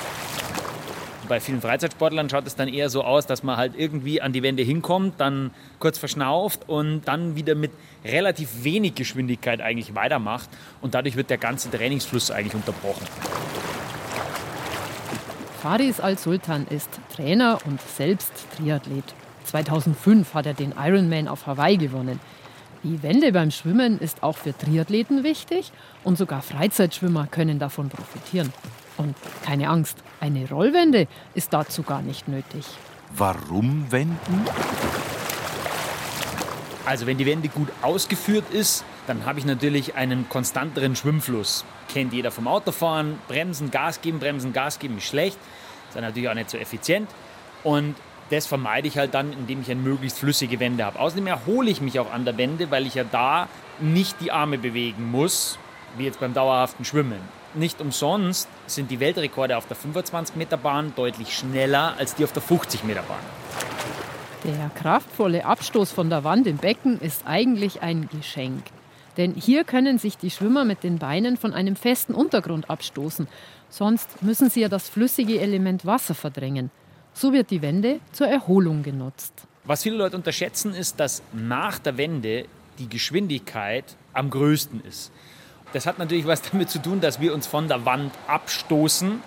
Bei 1.27 1.39
vielen 1.39 1.59
Freizeitsportlern 1.59 2.29
schaut 2.29 2.45
es 2.45 2.55
dann 2.55 2.67
eher 2.67 2.91
so 2.91 3.03
aus, 3.03 3.25
dass 3.25 3.41
man 3.41 3.57
halt 3.57 3.73
irgendwie 3.75 4.21
an 4.21 4.31
die 4.31 4.43
Wände 4.43 4.61
hinkommt, 4.61 5.15
dann 5.17 5.50
kurz 5.79 5.97
verschnauft 5.97 6.69
und 6.69 7.01
dann 7.05 7.35
wieder 7.35 7.55
mit 7.55 7.71
relativ 8.03 8.63
wenig 8.63 8.93
Geschwindigkeit 8.93 9.59
eigentlich 9.59 9.95
weitermacht. 9.95 10.51
Und 10.81 10.93
dadurch 10.93 11.15
wird 11.15 11.31
der 11.31 11.39
ganze 11.39 11.71
Trainingsfluss 11.71 12.29
eigentlich 12.29 12.53
unterbrochen. 12.53 13.07
Faris 15.63 16.00
Al-Sultan 16.00 16.67
ist 16.69 16.91
Trainer 17.15 17.57
und 17.65 17.81
selbst 17.81 18.33
Triathlet. 18.55 19.15
2005 19.45 20.35
hat 20.35 20.45
er 20.45 20.53
den 20.53 20.75
Ironman 20.77 21.27
auf 21.27 21.47
Hawaii 21.47 21.77
gewonnen. 21.77 22.19
Die 22.85 23.01
Wende 23.01 23.31
beim 23.31 23.49
Schwimmen 23.49 23.99
ist 23.99 24.21
auch 24.21 24.37
für 24.37 24.55
Triathleten 24.55 25.23
wichtig 25.23 25.71
und 26.03 26.19
sogar 26.19 26.43
Freizeitschwimmer 26.43 27.25
können 27.25 27.57
davon 27.57 27.89
profitieren. 27.89 28.53
Und 28.97 29.15
keine 29.43 29.69
Angst, 29.69 29.97
eine 30.19 30.47
Rollwende 30.47 31.07
ist 31.33 31.51
dazu 31.51 31.81
gar 31.81 32.03
nicht 32.03 32.27
nötig. 32.27 32.63
Warum 33.17 33.91
wenden? 33.91 34.45
Also 36.85 37.07
wenn 37.07 37.17
die 37.17 37.25
Wende 37.25 37.49
gut 37.49 37.69
ausgeführt 37.81 38.45
ist, 38.53 38.85
dann 39.07 39.25
habe 39.25 39.39
ich 39.39 39.45
natürlich 39.45 39.95
einen 39.95 40.29
konstanteren 40.29 40.95
Schwimmfluss. 40.95 41.65
Kennt 41.91 42.13
jeder 42.13 42.29
vom 42.29 42.47
Autofahren, 42.47 43.17
Bremsen, 43.27 43.71
Gas 43.71 43.99
geben, 44.01 44.19
Bremsen, 44.19 44.53
Gas 44.53 44.77
geben 44.77 44.99
ist 44.99 45.05
schlecht. 45.05 45.39
Ist 45.87 45.95
dann 45.95 46.03
natürlich 46.03 46.29
auch 46.29 46.35
nicht 46.35 46.51
so 46.51 46.59
effizient. 46.59 47.09
Und 47.63 47.95
das 48.29 48.48
vermeide 48.48 48.88
ich 48.88 48.98
halt 48.98 49.13
dann, 49.13 49.34
indem 49.34 49.62
ich 49.62 49.72
eine 49.72 49.82
möglichst 49.82 50.20
flüssige 50.20 50.60
Wende 50.60 50.86
habe. 50.86 51.00
Außerdem 51.00 51.27
erhole 51.27 51.70
ich 51.70 51.82
mich 51.82 52.00
auch 52.00 52.12
an 52.12 52.25
der 52.25 52.38
Wende, 52.38 52.72
weil 52.72 52.86
ich 52.88 52.96
ja 52.96 53.03
da 53.03 53.48
nicht 53.79 54.20
die 54.22 54.32
Arme 54.32 54.58
bewegen 54.58 55.12
muss, 55.12 55.60
wie 55.98 56.05
jetzt 56.05 56.20
beim 56.20 56.34
dauerhaften 56.34 56.86
Schwimmen. 56.86 57.20
Nicht 57.53 57.79
umsonst 57.79 58.50
sind 58.67 58.91
die 58.91 59.00
Weltrekorde 59.00 59.55
auf 59.55 59.67
der 59.67 59.77
25 59.77 60.36
Meter 60.36 60.58
Bahn 60.58 60.94
deutlich 60.96 61.38
schneller 61.38 61.94
als 61.98 62.15
die 62.15 62.24
auf 62.24 62.34
der 62.34 62.41
50 62.41 62.84
Meter 62.84 63.03
Bahn. 63.03 63.20
Der 64.44 64.70
kraftvolle 64.75 65.46
Abstoß 65.46 65.91
von 65.91 66.10
der 66.10 66.24
Wand 66.24 66.48
im 66.48 66.58
Becken 66.58 67.00
ist 67.00 67.24
eigentlich 67.25 67.82
ein 67.82 68.10
Geschenk. 68.10 68.63
Denn 69.17 69.34
hier 69.34 69.63
können 69.63 69.98
sich 69.98 70.17
die 70.17 70.29
Schwimmer 70.29 70.65
mit 70.65 70.84
den 70.84 71.00
Beinen 71.00 71.38
von 71.38 71.53
einem 71.53 71.75
festen 71.75 72.13
Untergrund 72.13 72.70
abstoßen. 72.70 73.27
Sonst 73.70 74.22
müssen 74.22 74.50
sie 74.50 74.62
ja 74.62 74.70
das 74.70 74.89
flüssige 74.89 75.39
Element 75.39 75.86
Wasser 75.86 76.13
verdrängen. 76.13 76.70
So 77.17 77.31
wird 77.31 77.50
die 77.50 77.62
Wende 77.62 78.01
zur 78.12 78.27
Erholung 78.27 78.84
genutzt. 78.84 79.48
Was 79.63 79.84
viele 79.84 79.95
Leute 79.95 80.17
unterschätzen, 80.17 80.74
ist, 80.74 81.00
dass 81.00 81.24
nach 81.31 81.79
der 81.79 81.98
Wende 81.98 82.45
die 82.77 82.89
Geschwindigkeit 82.89 83.86
am 84.12 84.29
größten 84.29 84.84
ist. 84.84 85.13
Das 85.72 85.86
hat 85.86 85.98
natürlich 85.98 86.27
was 86.27 86.41
damit 86.51 86.69
zu 86.69 86.81
tun, 86.81 87.00
dass 87.00 87.22
wir 87.22 87.34
uns 87.34 87.48
von 87.48 87.69
der 87.69 87.86
Wand 87.86 88.12
abstoßen 88.27 89.22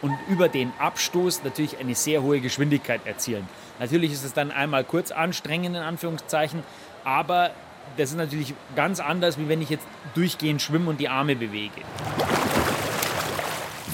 und 0.00 0.14
über 0.30 0.48
den 0.48 0.72
Abstoß 0.78 1.44
natürlich 1.44 1.76
eine 1.76 1.94
sehr 1.94 2.22
hohe 2.22 2.40
Geschwindigkeit 2.40 3.06
erzielen. 3.06 3.46
Natürlich 3.78 4.12
ist 4.12 4.24
es 4.24 4.32
dann 4.32 4.50
einmal 4.50 4.82
kurz 4.82 5.12
anstrengend 5.12 5.76
in 5.76 5.82
Anführungszeichen, 5.82 6.62
aber 7.04 7.50
das 7.98 8.08
ist 8.10 8.16
natürlich 8.16 8.54
ganz 8.74 9.00
anders, 9.00 9.38
wie 9.38 9.50
wenn 9.50 9.60
ich 9.60 9.68
jetzt 9.68 9.86
durchgehend 10.14 10.62
schwimme 10.62 10.88
und 10.88 10.98
die 10.98 11.10
Arme 11.10 11.36
bewege. 11.36 11.82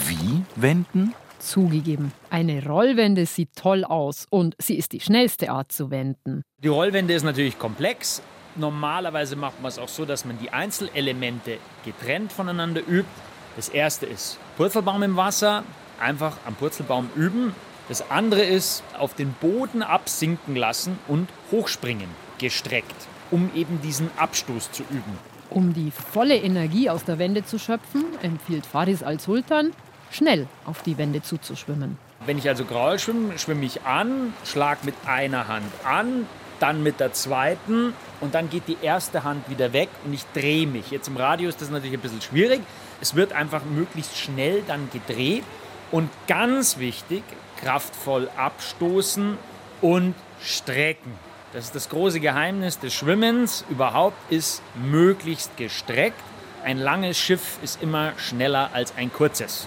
Wie 0.07 0.45
wenden? 0.55 1.15
Zugegeben, 1.41 2.13
eine 2.29 2.65
Rollwende 2.65 3.27
sieht 3.27 3.57
toll 3.57 3.85
aus 3.85 4.27
und 4.31 4.55
sie 4.59 4.77
ist 4.77 4.93
die 4.93 5.01
schnellste 5.01 5.51
Art 5.51 5.73
zu 5.73 5.91
wenden. 5.91 6.43
Die 6.63 6.69
Rollwende 6.69 7.15
ist 7.15 7.25
natürlich 7.25 7.59
komplex. 7.59 8.23
Normalerweise 8.57 9.37
macht 9.37 9.61
man 9.63 9.71
es 9.71 9.79
auch 9.79 9.89
so, 9.89 10.05
dass 10.05 10.25
man 10.25 10.39
die 10.39 10.51
Einzelelemente 10.51 11.59
getrennt 11.85 12.33
voneinander 12.33 12.81
übt. 12.81 13.09
Das 13.57 13.69
erste 13.69 14.07
ist 14.07 14.39
Purzelbaum 14.57 15.03
im 15.03 15.17
Wasser, 15.17 15.65
einfach 15.99 16.37
am 16.47 16.55
Purzelbaum 16.55 17.11
üben. 17.17 17.55
Das 17.89 18.11
andere 18.11 18.43
ist 18.43 18.85
auf 18.99 19.15
den 19.15 19.33
Boden 19.41 19.83
absinken 19.83 20.55
lassen 20.55 20.99
und 21.09 21.29
hochspringen, 21.51 22.09
gestreckt, 22.39 22.95
um 23.31 23.51
eben 23.55 23.81
diesen 23.83 24.11
Abstoß 24.17 24.71
zu 24.73 24.83
üben. 24.91 25.19
Um 25.51 25.75
die 25.75 25.91
volle 25.91 26.37
Energie 26.37 26.89
aus 26.89 27.05
der 27.05 27.19
Wende 27.19 27.45
zu 27.45 27.59
schöpfen, 27.59 28.05
empfiehlt 28.23 28.67
Faris 28.67 29.03
al-Sultan, 29.03 29.73
schnell 30.11 30.47
auf 30.65 30.83
die 30.83 30.99
Wände 30.99 31.23
zuzuschwimmen. 31.23 31.99
Wenn 32.27 32.39
ich 32.39 32.49
also 32.49 32.65
Graul 32.65 32.99
schwimme, 32.99 33.39
schwimme 33.39 33.65
ich 33.65 33.83
an, 33.83 34.35
schlag 34.45 34.85
mit 34.85 34.95
einer 35.07 35.49
Hand 35.49 35.73
an, 35.85 36.27
dann 36.59 36.83
mit 36.83 37.01
der 37.01 37.13
zweiten 37.13 37.95
und 38.21 38.35
dann 38.35 38.51
geht 38.51 38.69
die 38.69 38.77
erste 38.83 39.25
Hand 39.25 39.49
wieder 39.49 39.73
weg 39.73 39.89
und 40.05 40.13
ich 40.13 40.25
drehe 40.35 40.67
mich. 40.67 40.91
Jetzt 40.91 41.09
im 41.09 41.17
Radio 41.17 41.49
ist 41.49 41.63
das 41.63 41.71
natürlich 41.71 41.95
ein 41.95 42.01
bisschen 42.01 42.21
schwierig. 42.21 42.61
Es 43.01 43.15
wird 43.15 43.33
einfach 43.33 43.65
möglichst 43.65 44.17
schnell 44.19 44.63
dann 44.67 44.91
gedreht 44.93 45.45
und 45.91 46.11
ganz 46.27 46.79
wichtig, 46.79 47.23
kraftvoll 47.61 48.29
abstoßen 48.37 49.39
und 49.81 50.15
strecken. 50.43 51.13
Das 51.53 51.65
ist 51.65 51.75
das 51.75 51.89
große 51.89 52.21
Geheimnis 52.21 52.79
des 52.79 52.95
Schwimmens. 52.95 53.65
Überhaupt 53.71 54.17
ist 54.31 54.63
möglichst 54.75 55.57
gestreckt. 55.57 56.21
Ein 56.65 56.79
langes 56.79 57.19
Schiff 57.19 57.59
ist 57.63 57.83
immer 57.83 58.13
schneller 58.19 58.71
als 58.75 58.95
ein 58.97 59.11
kurzes. 59.13 59.67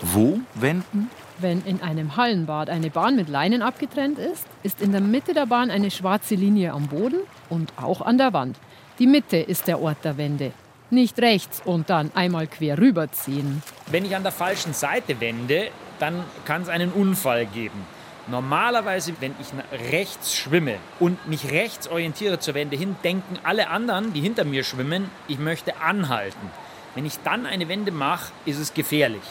Wo 0.00 0.40
wenden? 0.54 1.10
Wenn 1.38 1.62
in 1.64 1.82
einem 1.82 2.16
Hallenbad 2.16 2.70
eine 2.70 2.90
Bahn 2.90 3.16
mit 3.16 3.28
Leinen 3.28 3.60
abgetrennt 3.60 4.18
ist, 4.18 4.46
ist 4.62 4.80
in 4.80 4.92
der 4.92 5.00
Mitte 5.00 5.34
der 5.34 5.46
Bahn 5.46 5.70
eine 5.70 5.90
schwarze 5.90 6.34
Linie 6.34 6.72
am 6.72 6.86
Boden 6.88 7.20
und 7.50 7.72
auch 7.76 8.00
an 8.00 8.18
der 8.18 8.32
Wand. 8.32 8.56
Die 8.98 9.06
Mitte 9.06 9.36
ist 9.36 9.66
der 9.66 9.80
Ort 9.80 10.04
der 10.04 10.16
Wende. 10.16 10.52
Nicht 10.90 11.18
rechts 11.20 11.62
und 11.64 11.90
dann 11.90 12.10
einmal 12.14 12.46
quer 12.46 12.78
rüberziehen. 12.78 13.62
Wenn 13.86 14.04
ich 14.04 14.16
an 14.16 14.22
der 14.22 14.32
falschen 14.32 14.72
Seite 14.72 15.20
wende, 15.20 15.68
dann 15.98 16.24
kann 16.44 16.62
es 16.62 16.68
einen 16.68 16.92
Unfall 16.92 17.46
geben. 17.46 17.86
Normalerweise, 18.30 19.14
wenn 19.18 19.34
ich 19.40 19.48
rechts 19.90 20.36
schwimme 20.36 20.76
und 21.00 21.26
mich 21.28 21.50
rechts 21.50 21.88
orientiere 21.88 22.38
zur 22.38 22.54
Wende 22.54 22.76
hin, 22.76 22.94
denken 23.02 23.38
alle 23.42 23.68
anderen, 23.68 24.12
die 24.12 24.20
hinter 24.20 24.44
mir 24.44 24.62
schwimmen, 24.62 25.10
ich 25.26 25.38
möchte 25.38 25.80
anhalten. 25.80 26.50
Wenn 26.94 27.06
ich 27.06 27.18
dann 27.24 27.44
eine 27.44 27.68
Wende 27.68 27.90
mache, 27.90 28.32
ist 28.46 28.58
es 28.58 28.72
gefährlich. 28.72 29.22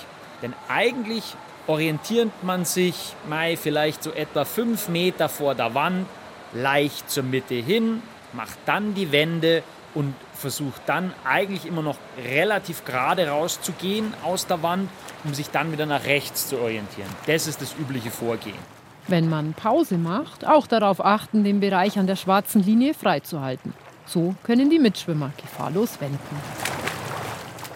Denn 0.41 0.53
eigentlich 0.68 1.24
orientiert 1.68 2.32
man 2.44 2.65
sich 2.65 3.13
mal 3.27 3.56
vielleicht 3.56 4.03
so 4.03 4.12
etwa 4.12 4.44
fünf 4.44 4.89
Meter 4.89 5.29
vor 5.29 5.56
der 5.56 5.74
Wand, 5.75 6.06
leicht 6.53 7.10
zur 7.10 7.24
Mitte 7.24 7.56
hin, 7.56 8.01
macht 8.34 8.58
dann 8.65 8.96
die 8.96 9.12
Wende 9.12 9.63
und 9.94 10.13
versucht 10.34 10.82
dann 10.88 11.13
eigentlich 11.24 11.65
immer 11.65 11.82
noch 11.82 11.98
relativ 12.18 12.86
gerade 12.86 13.27
rauszugehen 13.29 14.13
aus 14.24 14.46
der 14.46 14.62
Wand, 14.62 14.89
um 15.24 15.34
sich 15.34 15.50
dann 15.50 15.72
wieder 15.72 15.86
nach 15.86 16.06
rechts 16.06 16.48
zu 16.50 16.60
orientieren. 16.60 17.10
Das 17.27 17.48
ist 17.48 17.62
das 17.62 17.75
übliche 17.79 18.12
Vorgehen. 18.12 18.78
Wenn 19.10 19.28
man 19.28 19.56
Pause 19.56 19.98
macht, 19.98 20.46
auch 20.46 20.68
darauf 20.68 21.04
achten, 21.04 21.44
den 21.44 21.60
Bereich 21.60 21.98
an 21.98 22.06
der 22.06 22.16
schwarzen 22.16 22.62
Linie 22.62 22.94
freizuhalten. 22.94 23.74
So 24.06 24.36
können 24.44 24.70
die 24.70 24.78
Mitschwimmer 24.78 25.34
gefahrlos 25.36 26.00
wenden. 26.00 26.20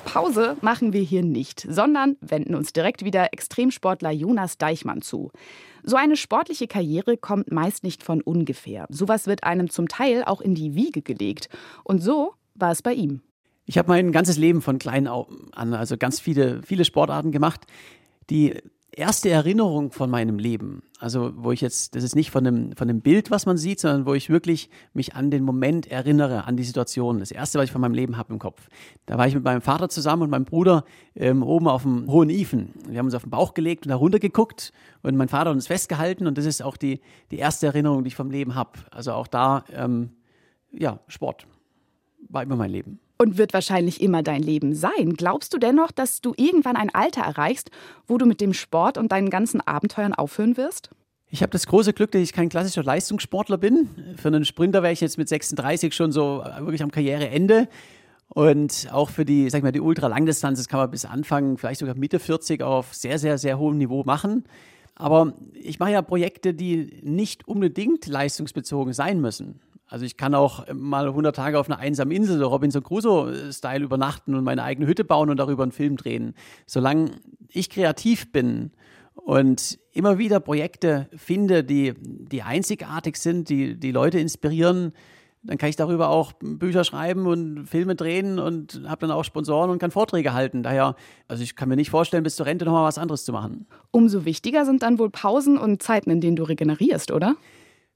Pause 0.06 0.58
machen 0.62 0.94
wir 0.94 1.02
hier 1.02 1.24
nicht, 1.24 1.66
sondern 1.68 2.18
wenden 2.22 2.54
uns 2.54 2.72
direkt 2.72 3.04
wieder 3.04 3.34
Extremsportler 3.34 4.12
Jonas 4.12 4.60
Deichmann 4.60 5.02
zu. 5.02 5.32
So 5.82 5.96
eine 5.96 6.18
sportliche 6.18 6.68
Karriere 6.68 7.18
kommt 7.18 7.52
meist 7.52 7.84
nicht 7.84 8.04
von 8.04 8.22
ungefähr. 8.22 8.86
Sowas 8.90 9.25
wird 9.25 9.44
einem 9.44 9.72
zum 9.72 9.88
Teil 9.88 10.24
auch 10.24 10.40
in 10.40 10.54
die 10.54 10.75
Wiege 10.75 11.02
gelegt. 11.02 11.50
Und 11.84 12.04
so 12.04 12.36
war 12.54 12.70
es 12.70 12.84
bei 12.84 12.94
ihm. 12.94 13.22
Ich 13.66 13.80
habe 13.80 13.88
mein 13.88 14.12
ganzes 14.12 14.38
Leben 14.38 14.62
von 14.62 14.78
klein 14.78 15.08
an, 15.08 15.74
also 15.74 15.98
ganz 15.98 16.20
viele, 16.20 16.62
viele 16.62 16.86
Sportarten 16.86 17.32
gemacht. 17.32 17.62
Die 18.30 18.62
erste 18.97 19.29
Erinnerung 19.29 19.91
von 19.91 20.09
meinem 20.09 20.38
Leben, 20.39 20.83
also 21.00 21.31
wo 21.35 21.51
ich 21.51 21.62
jetzt, 21.62 21.95
das 21.95 22.03
ist 22.03 22.15
nicht 22.15 22.31
von 22.31 22.43
dem, 22.43 22.75
von 22.75 22.88
dem 22.88 23.01
Bild, 23.01 23.31
was 23.31 23.45
man 23.45 23.57
sieht, 23.57 23.79
sondern 23.79 24.05
wo 24.05 24.13
ich 24.13 24.29
wirklich 24.29 24.69
mich 24.93 25.15
an 25.15 25.31
den 25.31 25.43
Moment 25.43 25.88
erinnere, 25.88 26.45
an 26.45 26.57
die 26.57 26.63
Situation. 26.63 27.19
Das 27.19 27.31
erste, 27.31 27.59
was 27.59 27.65
ich 27.65 27.71
von 27.71 27.81
meinem 27.81 27.93
Leben 27.93 28.17
habe 28.17 28.33
im 28.33 28.39
Kopf. 28.39 28.69
Da 29.05 29.17
war 29.17 29.27
ich 29.27 29.35
mit 29.35 29.43
meinem 29.43 29.62
Vater 29.62 29.89
zusammen 29.89 30.23
und 30.23 30.29
meinem 30.29 30.45
Bruder 30.45 30.85
ähm, 31.15 31.43
oben 31.43 31.67
auf 31.67 31.83
dem 31.83 32.09
Hohen 32.12 32.29
Ifen. 32.29 32.73
Wir 32.88 33.00
haben 33.00 33.05
uns 33.05 33.15
auf 33.15 33.23
den 33.23 33.31
Bauch 33.31 33.53
gelegt 33.53 33.85
und 33.85 33.89
da 33.89 33.95
runter 33.95 34.19
geguckt 34.19 34.71
und 35.01 35.15
mein 35.15 35.29
Vater 35.29 35.50
hat 35.50 35.55
uns 35.55 35.67
festgehalten 35.67 36.27
und 36.27 36.38
das 36.38 36.45
ist 36.45 36.62
auch 36.62 36.77
die, 36.77 37.01
die 37.31 37.38
erste 37.38 37.67
Erinnerung, 37.67 38.03
die 38.03 38.09
ich 38.09 38.15
vom 38.15 38.31
Leben 38.31 38.55
habe. 38.55 38.71
Also 38.91 39.13
auch 39.13 39.27
da, 39.27 39.65
ähm, 39.73 40.12
ja, 40.71 41.00
Sport 41.07 41.47
war 42.29 42.43
immer 42.43 42.55
mein 42.55 42.71
Leben 42.71 43.00
und 43.17 43.38
wird 43.38 43.53
wahrscheinlich 43.53 44.01
immer 44.01 44.24
dein 44.24 44.41
Leben 44.41 44.75
sein. 44.75 45.13
Glaubst 45.15 45.53
du 45.53 45.58
dennoch, 45.58 45.91
dass 45.91 46.22
du 46.22 46.34
irgendwann 46.36 46.75
ein 46.75 46.93
Alter 46.93 47.22
erreichst, 47.22 47.72
wo 48.08 48.17
du 48.17 48.25
mit 48.25 48.41
dem 48.41 48.53
Sport 48.53 48.98
und 48.98 49.12
deinen 49.12 49.29
ganzen 49.29 49.62
Abenteuern 49.62 50.13
aufhören 50.13 50.58
wirst? 50.58 50.89
Ich 51.29 51.41
habe 51.41 51.50
das 51.50 51.65
große 51.65 51.93
Glück, 51.93 52.12
dass 52.12 52.22
ich 52.22 52.32
kein 52.32 52.50
klassischer 52.50 52.84
Leistungssportler 52.84 53.58
bin. 53.58 53.89
Für 54.17 54.27
einen 54.27 54.46
Sprinter 54.46 54.84
wäre 54.84 54.93
ich 54.93 55.01
jetzt 55.01 55.17
mit 55.17 55.27
36 55.27 55.93
schon 55.96 56.12
so 56.12 56.43
äh, 56.43 56.60
wirklich 56.62 56.84
am 56.84 56.91
Karriereende. 56.91 57.67
Und 58.29 58.88
auch 58.91 59.10
für 59.10 59.25
die, 59.25 59.50
sag 59.50 59.63
mal, 59.63 59.72
die 59.72 59.82
Ultralangdistanz, 59.82 60.60
das 60.60 60.67
kann 60.67 60.79
man 60.79 60.91
bis 60.91 61.05
Anfang, 61.05 61.58
vielleicht 61.58 61.79
sogar 61.79 61.96
Mitte 61.96 62.20
40 62.20 62.62
auf 62.62 62.93
sehr, 62.93 63.20
sehr, 63.20 63.38
sehr 63.38 63.60
hohem 63.60 63.77
Niveau 63.77 64.03
machen. 64.03 64.43
Aber 64.96 65.34
ich 65.53 65.79
mache 65.79 65.91
ja 65.91 66.01
Projekte, 66.01 66.53
die 66.53 67.00
nicht 67.03 67.48
unbedingt 67.48 68.05
leistungsbezogen 68.05 68.93
sein 68.93 69.20
müssen. 69.20 69.60
Also 69.93 70.07
ich 70.07 70.17
kann 70.17 70.33
auch 70.33 70.65
mal 70.73 71.05
100 71.05 71.35
Tage 71.35 71.59
auf 71.59 71.69
einer 71.69 71.77
einsamen 71.77 72.12
Insel, 72.12 72.39
so 72.39 72.47
Robinson 72.47 72.81
Crusoe-Style 72.81 73.83
übernachten 73.83 74.33
und 74.33 74.43
meine 74.43 74.63
eigene 74.63 74.88
Hütte 74.88 75.03
bauen 75.03 75.29
und 75.29 75.38
darüber 75.38 75.62
einen 75.62 75.71
Film 75.71 75.97
drehen. 75.97 76.33
Solange 76.65 77.12
ich 77.47 77.69
kreativ 77.69 78.31
bin 78.31 78.71
und 79.13 79.77
immer 79.91 80.17
wieder 80.17 80.39
Projekte 80.39 81.09
finde, 81.15 81.63
die, 81.63 81.93
die 82.00 82.41
einzigartig 82.41 83.17
sind, 83.17 83.50
die 83.50 83.79
die 83.79 83.91
Leute 83.91 84.17
inspirieren, 84.17 84.93
dann 85.43 85.59
kann 85.59 85.69
ich 85.69 85.75
darüber 85.75 86.09
auch 86.09 86.33
Bücher 86.41 86.85
schreiben 86.85 87.27
und 87.27 87.67
Filme 87.67 87.93
drehen 87.93 88.39
und 88.39 88.81
habe 88.88 89.01
dann 89.01 89.12
auch 89.12 89.23
Sponsoren 89.23 89.69
und 89.69 89.77
kann 89.77 89.91
Vorträge 89.91 90.33
halten. 90.33 90.63
Daher, 90.63 90.95
also 91.27 91.43
ich 91.43 91.55
kann 91.55 91.69
mir 91.69 91.75
nicht 91.75 91.91
vorstellen, 91.91 92.23
bis 92.23 92.35
zur 92.35 92.47
Rente 92.47 92.65
nochmal 92.65 92.85
was 92.85 92.97
anderes 92.97 93.25
zu 93.25 93.31
machen. 93.31 93.67
Umso 93.91 94.25
wichtiger 94.25 94.65
sind 94.65 94.81
dann 94.81 94.97
wohl 94.97 95.12
Pausen 95.12 95.59
und 95.59 95.83
Zeiten, 95.83 96.09
in 96.09 96.19
denen 96.19 96.35
du 96.35 96.45
regenerierst, 96.45 97.12
oder? 97.12 97.35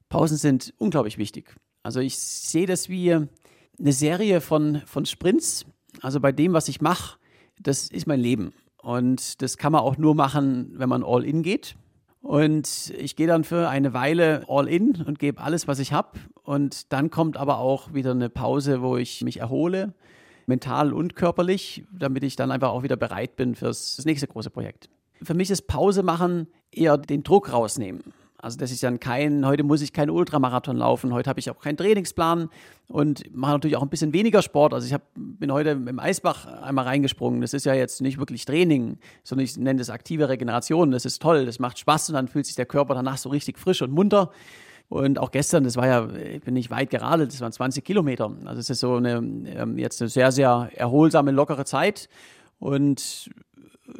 Pausen 0.08 0.36
sind 0.36 0.72
unglaublich 0.78 1.18
wichtig. 1.18 1.56
Also 1.82 2.00
ich 2.00 2.18
sehe 2.18 2.66
das 2.66 2.88
wie 2.88 3.12
eine 3.12 3.92
Serie 3.92 4.40
von, 4.40 4.82
von 4.86 5.06
Sprints. 5.06 5.64
Also 6.02 6.20
bei 6.20 6.32
dem, 6.32 6.52
was 6.52 6.68
ich 6.68 6.80
mache, 6.80 7.18
das 7.60 7.88
ist 7.88 8.06
mein 8.06 8.20
Leben. 8.20 8.52
Und 8.82 9.42
das 9.42 9.56
kann 9.56 9.72
man 9.72 9.82
auch 9.82 9.98
nur 9.98 10.14
machen, 10.14 10.72
wenn 10.74 10.88
man 10.88 11.02
all 11.02 11.24
in 11.24 11.42
geht. 11.42 11.76
Und 12.20 12.92
ich 12.98 13.16
gehe 13.16 13.26
dann 13.26 13.44
für 13.44 13.68
eine 13.68 13.94
Weile 13.94 14.44
all 14.48 14.68
in 14.68 15.02
und 15.06 15.18
gebe 15.18 15.40
alles, 15.40 15.68
was 15.68 15.78
ich 15.78 15.92
habe. 15.92 16.18
Und 16.42 16.92
dann 16.92 17.10
kommt 17.10 17.36
aber 17.36 17.58
auch 17.58 17.94
wieder 17.94 18.10
eine 18.10 18.28
Pause, 18.28 18.82
wo 18.82 18.96
ich 18.96 19.22
mich 19.22 19.40
erhole, 19.40 19.94
mental 20.46 20.92
und 20.92 21.14
körperlich, 21.14 21.84
damit 21.92 22.24
ich 22.24 22.36
dann 22.36 22.50
einfach 22.50 22.70
auch 22.70 22.82
wieder 22.82 22.96
bereit 22.96 23.36
bin 23.36 23.54
fürs 23.54 23.96
das 23.96 24.04
nächste 24.04 24.26
große 24.26 24.50
Projekt. 24.50 24.88
Für 25.22 25.34
mich 25.34 25.50
ist 25.50 25.66
Pause 25.66 26.02
machen 26.02 26.48
eher 26.70 26.96
den 26.96 27.22
Druck 27.22 27.52
rausnehmen. 27.52 28.02
Also 28.40 28.56
das 28.56 28.70
ist 28.70 28.84
dann 28.84 29.00
kein, 29.00 29.44
heute 29.44 29.64
muss 29.64 29.82
ich 29.82 29.92
keinen 29.92 30.10
Ultramarathon 30.10 30.76
laufen, 30.76 31.12
heute 31.12 31.28
habe 31.28 31.40
ich 31.40 31.50
auch 31.50 31.58
keinen 31.58 31.76
Trainingsplan 31.76 32.48
und 32.86 33.34
mache 33.34 33.52
natürlich 33.52 33.76
auch 33.76 33.82
ein 33.82 33.88
bisschen 33.88 34.12
weniger 34.12 34.42
Sport. 34.42 34.72
Also 34.74 34.86
ich 34.86 34.94
hab, 34.94 35.02
bin 35.14 35.52
heute 35.52 35.70
im 35.70 35.98
Eisbach 35.98 36.46
einmal 36.46 36.84
reingesprungen. 36.84 37.40
Das 37.40 37.52
ist 37.52 37.66
ja 37.66 37.74
jetzt 37.74 38.00
nicht 38.00 38.18
wirklich 38.18 38.44
Training, 38.44 38.98
sondern 39.24 39.44
ich 39.44 39.56
nenne 39.56 39.80
das 39.80 39.90
aktive 39.90 40.28
Regeneration. 40.28 40.92
Das 40.92 41.04
ist 41.04 41.20
toll, 41.20 41.46
das 41.46 41.58
macht 41.58 41.80
Spaß 41.80 42.10
und 42.10 42.14
dann 42.14 42.28
fühlt 42.28 42.46
sich 42.46 42.54
der 42.54 42.66
Körper 42.66 42.94
danach 42.94 43.18
so 43.18 43.28
richtig 43.28 43.58
frisch 43.58 43.82
und 43.82 43.90
munter. 43.90 44.30
Und 44.88 45.18
auch 45.18 45.32
gestern, 45.32 45.64
das 45.64 45.76
war 45.76 45.86
ja, 45.86 46.08
ich 46.14 46.40
bin 46.42 46.54
nicht 46.54 46.70
weit 46.70 46.90
gerade, 46.90 47.26
das 47.26 47.40
waren 47.40 47.52
20 47.52 47.84
Kilometer. 47.84 48.32
Also 48.44 48.60
es 48.60 48.70
ist 48.70 48.80
so 48.80 48.94
eine, 48.94 49.16
ähm, 49.16 49.78
jetzt 49.78 50.00
eine 50.00 50.08
sehr, 50.08 50.30
sehr 50.30 50.70
erholsame, 50.74 51.32
lockere 51.32 51.64
Zeit. 51.64 52.08
Und 52.60 53.30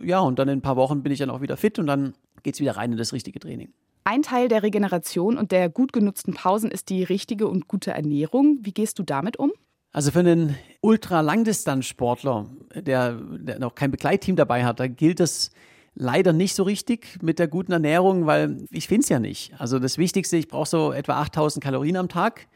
ja, 0.02 0.20
und 0.20 0.38
dann 0.38 0.48
in 0.48 0.58
ein 0.58 0.62
paar 0.62 0.76
Wochen 0.76 1.02
bin 1.02 1.12
ich 1.12 1.18
dann 1.18 1.30
auch 1.30 1.40
wieder 1.40 1.56
fit 1.56 1.78
und 1.78 1.88
dann 1.88 2.14
geht 2.44 2.54
es 2.54 2.60
wieder 2.60 2.76
rein 2.76 2.92
in 2.92 2.98
das 2.98 3.12
richtige 3.12 3.40
Training. 3.40 3.72
Ein 4.10 4.22
Teil 4.22 4.48
der 4.48 4.62
Regeneration 4.62 5.36
und 5.36 5.52
der 5.52 5.68
gut 5.68 5.92
genutzten 5.92 6.32
Pausen 6.32 6.70
ist 6.70 6.88
die 6.88 7.02
richtige 7.04 7.46
und 7.46 7.68
gute 7.68 7.90
Ernährung. 7.90 8.56
Wie 8.62 8.72
gehst 8.72 8.98
du 8.98 9.02
damit 9.02 9.36
um? 9.38 9.52
Also 9.92 10.12
für 10.12 10.20
einen 10.20 10.56
Ultralangdistanzsportler, 10.80 12.46
der, 12.74 13.12
der 13.12 13.58
noch 13.58 13.74
kein 13.74 13.90
Begleitteam 13.90 14.34
dabei 14.34 14.64
hat, 14.64 14.80
da 14.80 14.86
gilt 14.86 15.20
es 15.20 15.50
leider 15.94 16.32
nicht 16.32 16.54
so 16.54 16.62
richtig 16.62 17.18
mit 17.20 17.38
der 17.38 17.48
guten 17.48 17.72
Ernährung, 17.72 18.24
weil 18.24 18.64
ich 18.70 18.88
finde 18.88 19.02
es 19.02 19.10
ja 19.10 19.18
nicht. 19.18 19.52
Also 19.60 19.78
das 19.78 19.98
Wichtigste, 19.98 20.38
ich 20.38 20.48
brauche 20.48 20.70
so 20.70 20.90
etwa 20.90 21.20
8000 21.20 21.62
Kalorien 21.62 21.98
am 21.98 22.08
Tag. 22.08 22.48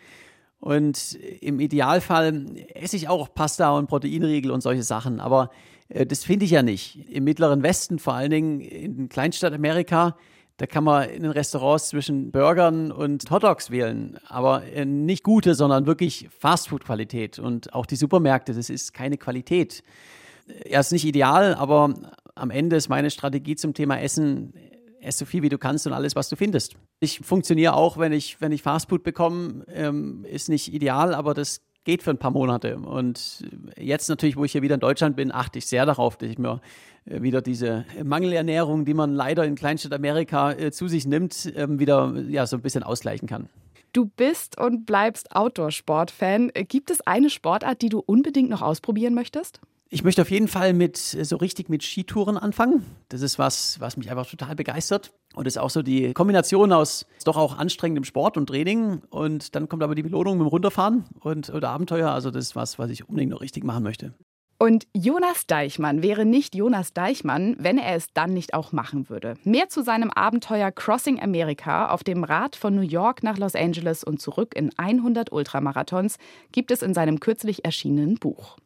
Und 0.59 1.19
im 1.43 1.61
Idealfall 1.61 2.47
esse 2.73 2.97
ich 2.97 3.11
auch 3.11 3.29
Pasta 3.35 3.77
und 3.77 3.89
Proteinriegel 3.89 4.51
und 4.53 4.63
solche 4.63 4.85
Sachen. 4.85 5.21
Aber 5.21 5.51
äh, 5.91 6.07
das 6.07 6.25
finde 6.25 6.47
ich 6.47 6.53
ja 6.53 6.63
nicht. 6.63 7.11
Im 7.11 7.25
Mittleren 7.25 7.63
Westen, 7.63 7.99
vor 7.99 8.15
allen 8.15 8.31
Dingen 8.31 8.61
in 8.61 9.11
Kleinstadt 9.11 9.53
Amerika, 9.53 10.17
da 10.63 10.67
kann 10.67 10.85
man 10.85 11.11
in 11.11 11.25
den 11.25 11.33
Restaurants 11.33 11.89
zwischen 11.89 12.31
Burgern 12.31 12.93
und 12.93 13.29
Hotdogs 13.33 13.73
wählen, 13.73 14.17
aber 14.29 14.63
äh, 14.63 14.85
nicht 14.85 15.25
gute, 15.25 15.57
sondern 15.57 15.87
wirklich 15.87 16.29
Fastfood-Qualität. 16.39 17.41
Und 17.41 17.75
auch 17.75 17.85
die 17.85 17.97
Supermärkte, 17.97 18.55
das 18.55 18.71
ist 18.71 18.95
keine 18.95 19.17
Qualität. 19.17 19.83
Er 20.47 20.79
ist 20.79 20.93
nicht 20.93 21.05
ideal, 21.05 21.57
aber 21.57 21.93
am 22.37 22.51
Ende 22.51 22.77
ist 22.77 22.89
meine 22.89 23.11
Strategie 23.11 23.57
zum 23.57 23.75
Thema 23.75 23.99
Essen, 23.99 24.55
ess 25.01 25.19
so 25.19 25.25
viel 25.25 25.43
wie 25.43 25.49
du 25.49 25.59
kannst 25.59 25.89
und 25.89 25.95
alles, 25.95 26.15
was 26.15 26.29
du 26.29 26.37
findest. 26.37 26.77
Ich 27.01 27.19
funktioniere 27.19 27.75
auch, 27.75 27.99
wenn 27.99 28.13
ich, 28.13 28.41
wenn 28.41 28.53
ich 28.53 28.63
Fastfood 28.63 29.03
bekomme, 29.03 29.65
ähm, 29.67 30.25
ist 30.31 30.49
nicht 30.49 30.73
ideal, 30.73 31.13
aber 31.13 31.35
das 31.35 31.61
geht 31.85 32.03
für 32.03 32.11
ein 32.11 32.19
paar 32.19 32.31
Monate. 32.31 32.77
Und 32.77 33.45
jetzt 33.77 34.09
natürlich, 34.09 34.37
wo 34.37 34.45
ich 34.45 34.53
hier 34.53 34.63
wieder 34.63 34.75
in 34.75 34.81
Deutschland 34.81 35.17
bin, 35.17 35.33
achte 35.33 35.59
ich 35.59 35.67
sehr 35.67 35.87
darauf, 35.87 36.17
dass 36.17 36.31
ich 36.31 36.39
mir 36.39 36.61
äh, 37.05 37.23
wieder 37.23 37.43
diese 37.43 37.85
Mangelernährung, 38.03 38.85
die 38.85 38.95
man 38.95 39.15
leider 39.15 39.45
in 39.45 39.55
Kleinstadt 39.55 39.93
Amerika 39.93 40.53
äh, 40.53 40.71
zu 40.71 40.89
sich 40.89 41.07
nimmt, 41.07 41.53
ähm, 41.57 41.79
wieder 41.79 42.15
ja, 42.29 42.47
so 42.47 42.57
ein 42.57 42.63
bisschen 42.63 42.83
ausgleichen 42.83 43.29
kann. 43.29 43.49
Du 43.93 44.07
bist 44.07 44.59
und 44.59 44.87
bleibst 44.87 45.37
Outdoor-Sport-Fan. 45.37 46.53
Gibt 46.69 46.91
es 46.91 47.03
eine 47.07 47.29
Sportart, 47.29 47.83
die 47.83 47.91
du 47.91 47.99
unbedingt 47.99 48.49
noch 48.49 48.63
ausprobieren 48.63 49.13
möchtest? 49.13 49.61
Ich 49.95 50.05
möchte 50.05 50.23
auf 50.23 50.31
jeden 50.31 50.49
Fall 50.49 50.73
mit 50.73 50.97
so 50.97 51.37
richtig 51.37 51.69
mit 51.69 51.83
Skitouren 51.83 52.39
anfangen. 52.39 52.83
Das 53.11 53.21
ist 53.21 53.39
was, 53.39 53.79
was 53.79 53.99
mich 53.99 54.11
einfach 54.11 54.25
total 54.25 54.57
begeistert. 54.57 55.13
Und 55.35 55.47
ist 55.47 55.59
auch 55.59 55.69
so 55.69 55.83
die 55.83 56.15
Kombination 56.15 56.73
aus 56.73 57.05
doch 57.25 57.37
auch 57.37 57.59
anstrengendem 57.59 58.05
Sport 58.05 58.39
und 58.39 58.47
Training. 58.47 59.03
Und 59.11 59.55
dann 59.55 59.69
kommt 59.69 59.83
aber 59.83 59.95
die 59.95 60.03
Belohnung 60.03 60.39
mit 60.39 60.47
dem 60.47 60.49
Runterfahren 60.49 61.05
und 61.21 61.51
oder 61.51 61.69
Abenteuer. 61.69 62.11
Also 62.11 62.31
das 62.31 62.47
ist 62.47 62.57
was, 62.57 62.79
was 62.79 62.89
ich 62.89 63.07
unbedingt 63.07 63.33
noch 63.33 63.43
richtig 63.43 63.65
machen 63.65 63.85
möchte. 63.85 64.15
Und 64.63 64.87
Jonas 64.95 65.49
Deichmann 65.49 66.03
wäre 66.03 66.25
nicht 66.25 66.55
Jonas 66.55 66.95
Deichmann, 66.95 67.57
wenn 67.59 67.79
er 67.79 67.97
es 67.97 68.07
dann 68.15 68.33
nicht 68.33 68.55
auch 68.55 68.71
machen 68.71 69.11
würde. 69.11 69.35
Mehr 69.43 69.69
zu 69.69 69.83
seinem 69.83 70.11
Abenteuer 70.11 70.71
Crossing 70.71 71.21
America 71.21 71.91
auf 71.91 72.05
dem 72.05 72.23
Rad 72.23 72.55
von 72.55 72.75
New 72.75 72.81
York 72.83 73.25
nach 73.25 73.39
Los 73.39 73.57
Angeles 73.57 74.05
und 74.05 74.23
zurück 74.23 74.55
in 74.55 74.71
100 74.79 75.33
Ultramarathons 75.33 76.17
gibt 76.53 76.71
es 76.71 76.81
in 76.81 76.95
seinem 76.95 77.19
kürzlich 77.19 77.65
erschienenen 77.65 78.15
Buch. 78.15 78.57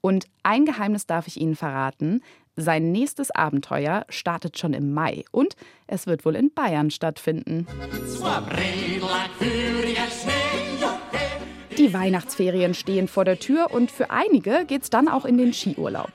Und 0.00 0.26
ein 0.42 0.64
Geheimnis 0.64 1.06
darf 1.06 1.26
ich 1.26 1.40
Ihnen 1.40 1.56
verraten. 1.56 2.22
Sein 2.56 2.90
nächstes 2.90 3.30
Abenteuer 3.30 4.06
startet 4.08 4.58
schon 4.58 4.72
im 4.72 4.94
Mai 4.94 5.24
und 5.30 5.56
es 5.86 6.06
wird 6.06 6.24
wohl 6.24 6.36
in 6.36 6.52
Bayern 6.52 6.90
stattfinden. 6.90 7.66
Die 11.76 11.92
Weihnachtsferien 11.92 12.72
stehen 12.72 13.08
vor 13.08 13.26
der 13.26 13.38
Tür 13.38 13.70
und 13.70 13.90
für 13.90 14.10
einige 14.10 14.64
geht's 14.66 14.88
dann 14.88 15.08
auch 15.08 15.26
in 15.26 15.36
den 15.36 15.52
Skiurlaub. 15.52 16.12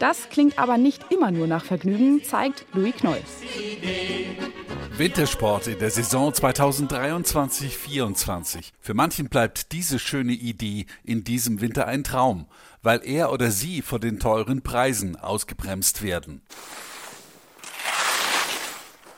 Das 0.00 0.28
klingt 0.28 0.58
aber 0.58 0.76
nicht 0.76 1.12
immer 1.12 1.30
nur 1.30 1.46
nach 1.46 1.64
Vergnügen, 1.64 2.24
zeigt 2.24 2.66
Louis 2.72 2.96
Knoll. 2.96 3.20
Wintersport 4.96 5.66
in 5.66 5.78
der 5.78 5.90
Saison 5.90 6.30
2023-24. 6.30 8.70
Für 8.80 8.94
manchen 8.94 9.28
bleibt 9.28 9.72
diese 9.72 9.98
schöne 9.98 10.34
Idee 10.34 10.86
in 11.02 11.24
diesem 11.24 11.60
Winter 11.60 11.88
ein 11.88 12.04
Traum, 12.04 12.46
weil 12.84 13.00
er 13.04 13.32
oder 13.32 13.50
sie 13.50 13.82
vor 13.82 13.98
den 13.98 14.20
teuren 14.20 14.62
Preisen 14.62 15.16
ausgebremst 15.16 16.02
werden. 16.02 16.42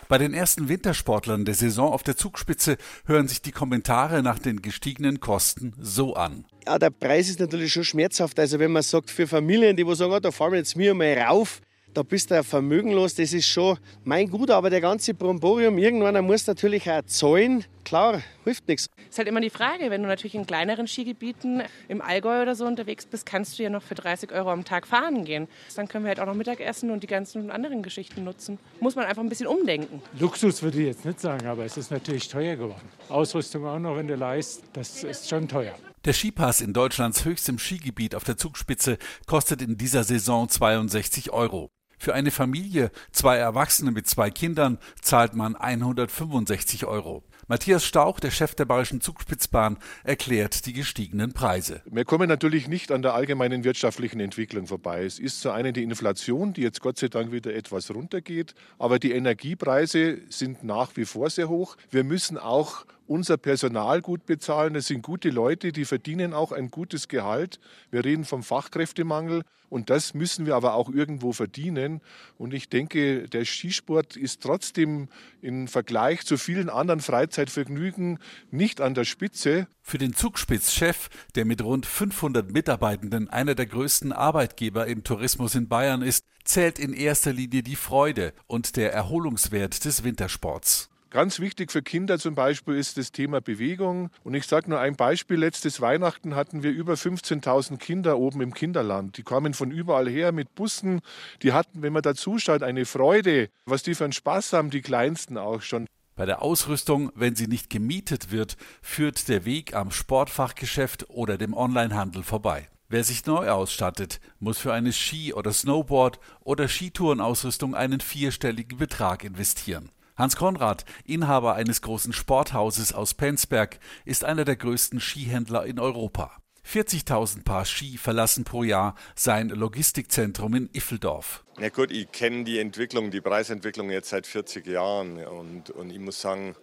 Bei 0.08 0.18
den 0.18 0.34
ersten 0.34 0.68
Wintersportlern 0.68 1.44
der 1.44 1.54
Saison 1.54 1.92
auf 1.92 2.04
der 2.04 2.16
Zugspitze 2.16 2.76
hören 3.06 3.26
sich 3.26 3.42
die 3.42 3.50
Kommentare 3.50 4.22
nach 4.22 4.38
den 4.38 4.62
gestiegenen 4.62 5.18
Kosten 5.18 5.74
so 5.80 6.14
an. 6.14 6.44
Ja, 6.64 6.78
der 6.78 6.90
Preis 6.90 7.28
ist 7.28 7.40
natürlich 7.40 7.72
schon 7.72 7.82
schmerzhaft. 7.82 8.38
Also 8.38 8.60
wenn 8.60 8.70
man 8.70 8.84
sagt, 8.84 9.10
für 9.10 9.26
Familien, 9.26 9.76
die 9.76 9.84
sagen, 9.96 10.12
oh, 10.12 10.20
da 10.20 10.30
fahren 10.30 10.52
wir 10.52 10.58
jetzt 10.58 10.76
mir 10.76 10.94
mal 10.94 11.18
rauf, 11.18 11.60
da 11.96 12.02
bist 12.02 12.30
du 12.30 12.42
vermögenlos, 12.42 13.14
das 13.14 13.32
ist 13.32 13.46
schon 13.46 13.78
mein 14.04 14.28
Gut, 14.28 14.50
aber 14.50 14.68
der 14.68 14.82
ganze 14.82 15.14
Bromborium, 15.14 15.78
irgendwann 15.78 16.22
muss 16.26 16.46
natürlich 16.46 16.90
auch 16.90 17.00
zahlen. 17.06 17.64
Klar, 17.84 18.20
hilft 18.44 18.68
nichts. 18.68 18.90
Es 18.98 19.10
ist 19.10 19.18
halt 19.18 19.28
immer 19.28 19.40
die 19.40 19.48
Frage, 19.48 19.90
wenn 19.90 20.02
du 20.02 20.08
natürlich 20.08 20.34
in 20.34 20.44
kleineren 20.44 20.86
Skigebieten 20.88 21.62
im 21.88 22.02
Allgäu 22.02 22.42
oder 22.42 22.54
so 22.54 22.66
unterwegs 22.66 23.06
bist, 23.06 23.24
kannst 23.24 23.58
du 23.58 23.62
ja 23.62 23.70
noch 23.70 23.82
für 23.82 23.94
30 23.94 24.30
Euro 24.32 24.50
am 24.50 24.64
Tag 24.64 24.86
fahren 24.86 25.24
gehen. 25.24 25.48
Dann 25.74 25.88
können 25.88 26.04
wir 26.04 26.08
halt 26.08 26.20
auch 26.20 26.26
noch 26.26 26.34
Mittagessen 26.34 26.90
und 26.90 27.02
die 27.02 27.06
ganzen 27.06 27.50
anderen 27.50 27.82
Geschichten 27.82 28.24
nutzen. 28.24 28.58
Muss 28.80 28.94
man 28.94 29.06
einfach 29.06 29.22
ein 29.22 29.30
bisschen 29.30 29.46
umdenken. 29.46 30.02
Luxus 30.18 30.62
würde 30.62 30.78
ich 30.80 30.86
jetzt 30.88 31.04
nicht 31.06 31.20
sagen, 31.20 31.46
aber 31.46 31.64
es 31.64 31.78
ist 31.78 31.90
natürlich 31.90 32.28
teuer 32.28 32.56
geworden. 32.56 32.88
Ausrüstung 33.08 33.64
auch 33.64 33.78
noch, 33.78 33.96
wenn 33.96 34.08
du 34.08 34.16
leist, 34.16 34.64
das 34.74 35.02
ist 35.02 35.30
schon 35.30 35.48
teuer. 35.48 35.74
Der 36.04 36.12
Skipass 36.12 36.60
in 36.60 36.72
Deutschlands 36.72 37.24
höchstem 37.24 37.58
Skigebiet 37.58 38.14
auf 38.14 38.24
der 38.24 38.36
Zugspitze 38.36 38.98
kostet 39.26 39.62
in 39.62 39.78
dieser 39.78 40.04
Saison 40.04 40.48
62 40.48 41.32
Euro. 41.32 41.70
Für 41.98 42.14
eine 42.14 42.30
Familie, 42.30 42.90
zwei 43.12 43.36
Erwachsene 43.36 43.90
mit 43.90 44.06
zwei 44.06 44.30
Kindern, 44.30 44.78
zahlt 45.00 45.34
man 45.34 45.56
165 45.56 46.86
Euro. 46.86 47.24
Matthias 47.48 47.84
Stauch, 47.84 48.18
der 48.18 48.32
Chef 48.32 48.56
der 48.56 48.64
Bayerischen 48.64 49.00
Zugspitzbahn, 49.00 49.78
erklärt 50.02 50.66
die 50.66 50.72
gestiegenen 50.72 51.32
Preise. 51.32 51.82
Wir 51.86 52.04
kommen 52.04 52.28
natürlich 52.28 52.66
nicht 52.66 52.90
an 52.90 53.02
der 53.02 53.14
allgemeinen 53.14 53.62
wirtschaftlichen 53.62 54.18
Entwicklung 54.18 54.66
vorbei. 54.66 55.04
Es 55.04 55.20
ist 55.20 55.40
so 55.40 55.50
eine 55.50 55.72
die 55.72 55.84
Inflation, 55.84 56.52
die 56.52 56.62
jetzt 56.62 56.80
Gott 56.80 56.98
sei 56.98 57.06
Dank 57.08 57.30
wieder 57.30 57.54
etwas 57.54 57.94
runtergeht, 57.94 58.54
aber 58.78 58.98
die 58.98 59.12
Energiepreise 59.12 60.18
sind 60.28 60.64
nach 60.64 60.96
wie 60.96 61.04
vor 61.04 61.30
sehr 61.30 61.48
hoch. 61.48 61.76
Wir 61.90 62.02
müssen 62.02 62.36
auch 62.36 62.84
unser 63.06 63.36
Personal 63.36 64.02
gut 64.02 64.26
bezahlen. 64.26 64.74
Es 64.74 64.86
sind 64.86 65.02
gute 65.02 65.30
Leute, 65.30 65.72
die 65.72 65.84
verdienen 65.84 66.34
auch 66.34 66.52
ein 66.52 66.70
gutes 66.70 67.08
Gehalt. 67.08 67.60
Wir 67.90 68.04
reden 68.04 68.24
vom 68.24 68.42
Fachkräftemangel 68.42 69.42
und 69.68 69.90
das 69.90 70.14
müssen 70.14 70.46
wir 70.46 70.54
aber 70.54 70.74
auch 70.74 70.90
irgendwo 70.90 71.32
verdienen. 71.32 72.00
Und 72.38 72.54
ich 72.54 72.68
denke, 72.68 73.28
der 73.28 73.44
Skisport 73.44 74.16
ist 74.16 74.42
trotzdem 74.42 75.08
im 75.40 75.68
Vergleich 75.68 76.24
zu 76.24 76.36
vielen 76.36 76.68
anderen 76.68 77.00
Freizeitvergnügen 77.00 78.18
nicht 78.50 78.80
an 78.80 78.94
der 78.94 79.04
Spitze. 79.04 79.66
Für 79.82 79.98
den 79.98 80.14
Zugspitzchef, 80.14 81.08
der 81.34 81.44
mit 81.44 81.62
rund 81.62 81.86
500 81.86 82.50
Mitarbeitenden 82.50 83.28
einer 83.28 83.54
der 83.54 83.66
größten 83.66 84.12
Arbeitgeber 84.12 84.86
im 84.86 85.04
Tourismus 85.04 85.54
in 85.54 85.68
Bayern 85.68 86.02
ist, 86.02 86.24
zählt 86.44 86.78
in 86.78 86.92
erster 86.92 87.32
Linie 87.32 87.62
die 87.62 87.76
Freude 87.76 88.32
und 88.46 88.76
der 88.76 88.92
Erholungswert 88.92 89.84
des 89.84 90.04
Wintersports. 90.04 90.90
Ganz 91.16 91.40
wichtig 91.40 91.72
für 91.72 91.80
Kinder 91.80 92.18
zum 92.18 92.34
Beispiel 92.34 92.74
ist 92.74 92.98
das 92.98 93.10
Thema 93.10 93.40
Bewegung. 93.40 94.10
Und 94.22 94.34
ich 94.34 94.46
sage 94.46 94.68
nur 94.68 94.80
ein 94.80 94.96
Beispiel. 94.96 95.38
Letztes 95.38 95.80
Weihnachten 95.80 96.34
hatten 96.34 96.62
wir 96.62 96.70
über 96.72 96.92
15.000 96.92 97.78
Kinder 97.78 98.18
oben 98.18 98.42
im 98.42 98.52
Kinderland. 98.52 99.16
Die 99.16 99.22
kamen 99.22 99.54
von 99.54 99.70
überall 99.70 100.10
her 100.10 100.30
mit 100.32 100.54
Bussen. 100.54 101.00
Die 101.40 101.54
hatten, 101.54 101.80
wenn 101.80 101.94
man 101.94 102.02
da 102.02 102.14
zuschaut, 102.14 102.62
eine 102.62 102.84
Freude. 102.84 103.48
Was 103.64 103.82
die 103.82 103.94
für 103.94 104.04
einen 104.04 104.12
Spaß 104.12 104.52
haben, 104.52 104.68
die 104.68 104.82
Kleinsten 104.82 105.38
auch 105.38 105.62
schon. 105.62 105.86
Bei 106.16 106.26
der 106.26 106.42
Ausrüstung, 106.42 107.10
wenn 107.14 107.34
sie 107.34 107.46
nicht 107.46 107.70
gemietet 107.70 108.30
wird, 108.30 108.58
führt 108.82 109.26
der 109.28 109.46
Weg 109.46 109.74
am 109.74 109.92
Sportfachgeschäft 109.92 111.08
oder 111.08 111.38
dem 111.38 111.54
Onlinehandel 111.54 112.24
vorbei. 112.24 112.68
Wer 112.90 113.04
sich 113.04 113.24
neu 113.24 113.48
ausstattet, 113.48 114.20
muss 114.38 114.58
für 114.58 114.74
eine 114.74 114.92
Ski- 114.92 115.32
oder 115.32 115.52
Snowboard- 115.52 116.20
oder 116.40 116.68
Skitourenausrüstung 116.68 117.74
einen 117.74 118.00
vierstelligen 118.00 118.76
Betrag 118.76 119.24
investieren. 119.24 119.90
Hans 120.16 120.36
Konrad, 120.36 120.86
Inhaber 121.04 121.56
eines 121.56 121.82
großen 121.82 122.14
Sporthauses 122.14 122.94
aus 122.94 123.12
Penzberg, 123.12 123.78
ist 124.06 124.24
einer 124.24 124.46
der 124.46 124.56
größten 124.56 124.98
Skihändler 124.98 125.66
in 125.66 125.78
Europa. 125.78 126.32
40.000 126.66 127.44
Paar 127.44 127.66
Ski 127.66 127.98
verlassen 127.98 128.44
pro 128.44 128.64
Jahr 128.64 128.94
sein 129.14 129.50
Logistikzentrum 129.50 130.54
in 130.54 130.70
Iffeldorf. 130.72 131.44
Na 131.58 131.68
gut, 131.68 131.90
ich 131.90 132.10
kenne 132.12 132.44
die 132.44 132.58
Entwicklung, 132.58 133.10
die 133.10 133.20
Preisentwicklung 133.20 133.90
jetzt 133.90 134.08
seit 134.08 134.26
40 134.26 134.66
Jahren 134.66 135.22
und, 135.26 135.68
und 135.68 135.90
ich 135.90 136.00
muss 136.00 136.18
sagen, 136.18 136.56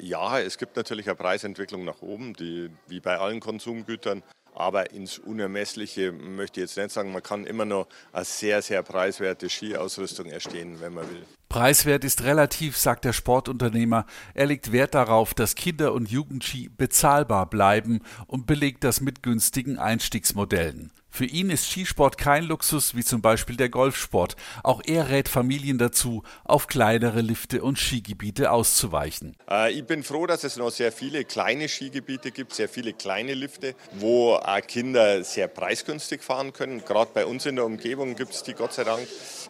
ja, 0.00 0.38
es 0.38 0.56
gibt 0.56 0.76
natürlich 0.76 1.06
eine 1.06 1.16
Preisentwicklung 1.16 1.84
nach 1.84 2.02
oben, 2.02 2.34
die, 2.34 2.70
wie 2.86 3.00
bei 3.00 3.18
allen 3.18 3.40
Konsumgütern. 3.40 4.22
Aber 4.54 4.90
ins 4.90 5.18
Unermessliche 5.18 6.12
möchte 6.12 6.60
ich 6.60 6.66
jetzt 6.66 6.76
nicht 6.76 6.90
sagen, 6.90 7.12
man 7.12 7.22
kann 7.22 7.46
immer 7.46 7.64
noch 7.64 7.86
eine 8.12 8.24
sehr, 8.24 8.62
sehr 8.62 8.82
preiswerte 8.82 9.48
Skiausrüstung 9.48 10.26
erstehen, 10.26 10.80
wenn 10.80 10.94
man 10.94 11.08
will. 11.10 11.24
Preiswert 11.48 12.04
ist 12.04 12.22
relativ, 12.22 12.76
sagt 12.76 13.04
der 13.04 13.12
Sportunternehmer. 13.12 14.06
Er 14.34 14.46
legt 14.46 14.70
Wert 14.70 14.94
darauf, 14.94 15.34
dass 15.34 15.56
Kinder- 15.56 15.92
und 15.92 16.10
Jugendski 16.10 16.68
bezahlbar 16.68 17.50
bleiben 17.50 18.00
und 18.26 18.46
belegt 18.46 18.84
das 18.84 19.00
mit 19.00 19.22
günstigen 19.22 19.78
Einstiegsmodellen. 19.78 20.92
Für 21.10 21.24
ihn 21.24 21.50
ist 21.50 21.68
Skisport 21.68 22.18
kein 22.18 22.44
Luxus 22.44 22.94
wie 22.94 23.04
zum 23.04 23.20
Beispiel 23.20 23.56
der 23.56 23.68
Golfsport. 23.68 24.36
Auch 24.62 24.80
er 24.84 25.10
rät 25.10 25.28
Familien 25.28 25.76
dazu, 25.78 26.22
auf 26.44 26.66
kleinere 26.66 27.20
Lifte 27.20 27.62
und 27.62 27.78
Skigebiete 27.78 28.50
auszuweichen. 28.50 29.36
Äh, 29.50 29.72
ich 29.72 29.84
bin 29.84 30.02
froh, 30.02 30.26
dass 30.26 30.44
es 30.44 30.56
noch 30.56 30.70
sehr 30.70 30.92
viele 30.92 31.24
kleine 31.24 31.68
Skigebiete 31.68 32.30
gibt, 32.30 32.54
sehr 32.54 32.68
viele 32.68 32.92
kleine 32.92 33.34
Lifte, 33.34 33.74
wo 33.94 34.34
auch 34.34 34.60
Kinder 34.66 35.24
sehr 35.24 35.48
preisgünstig 35.48 36.22
fahren 36.22 36.52
können. 36.52 36.84
Gerade 36.84 37.10
bei 37.12 37.26
uns 37.26 37.44
in 37.46 37.56
der 37.56 37.64
Umgebung 37.64 38.14
gibt 38.14 38.32
es 38.32 38.42
die 38.42 38.54
Gott 38.54 38.72
sei 38.72 38.84
Dank, 38.84 39.06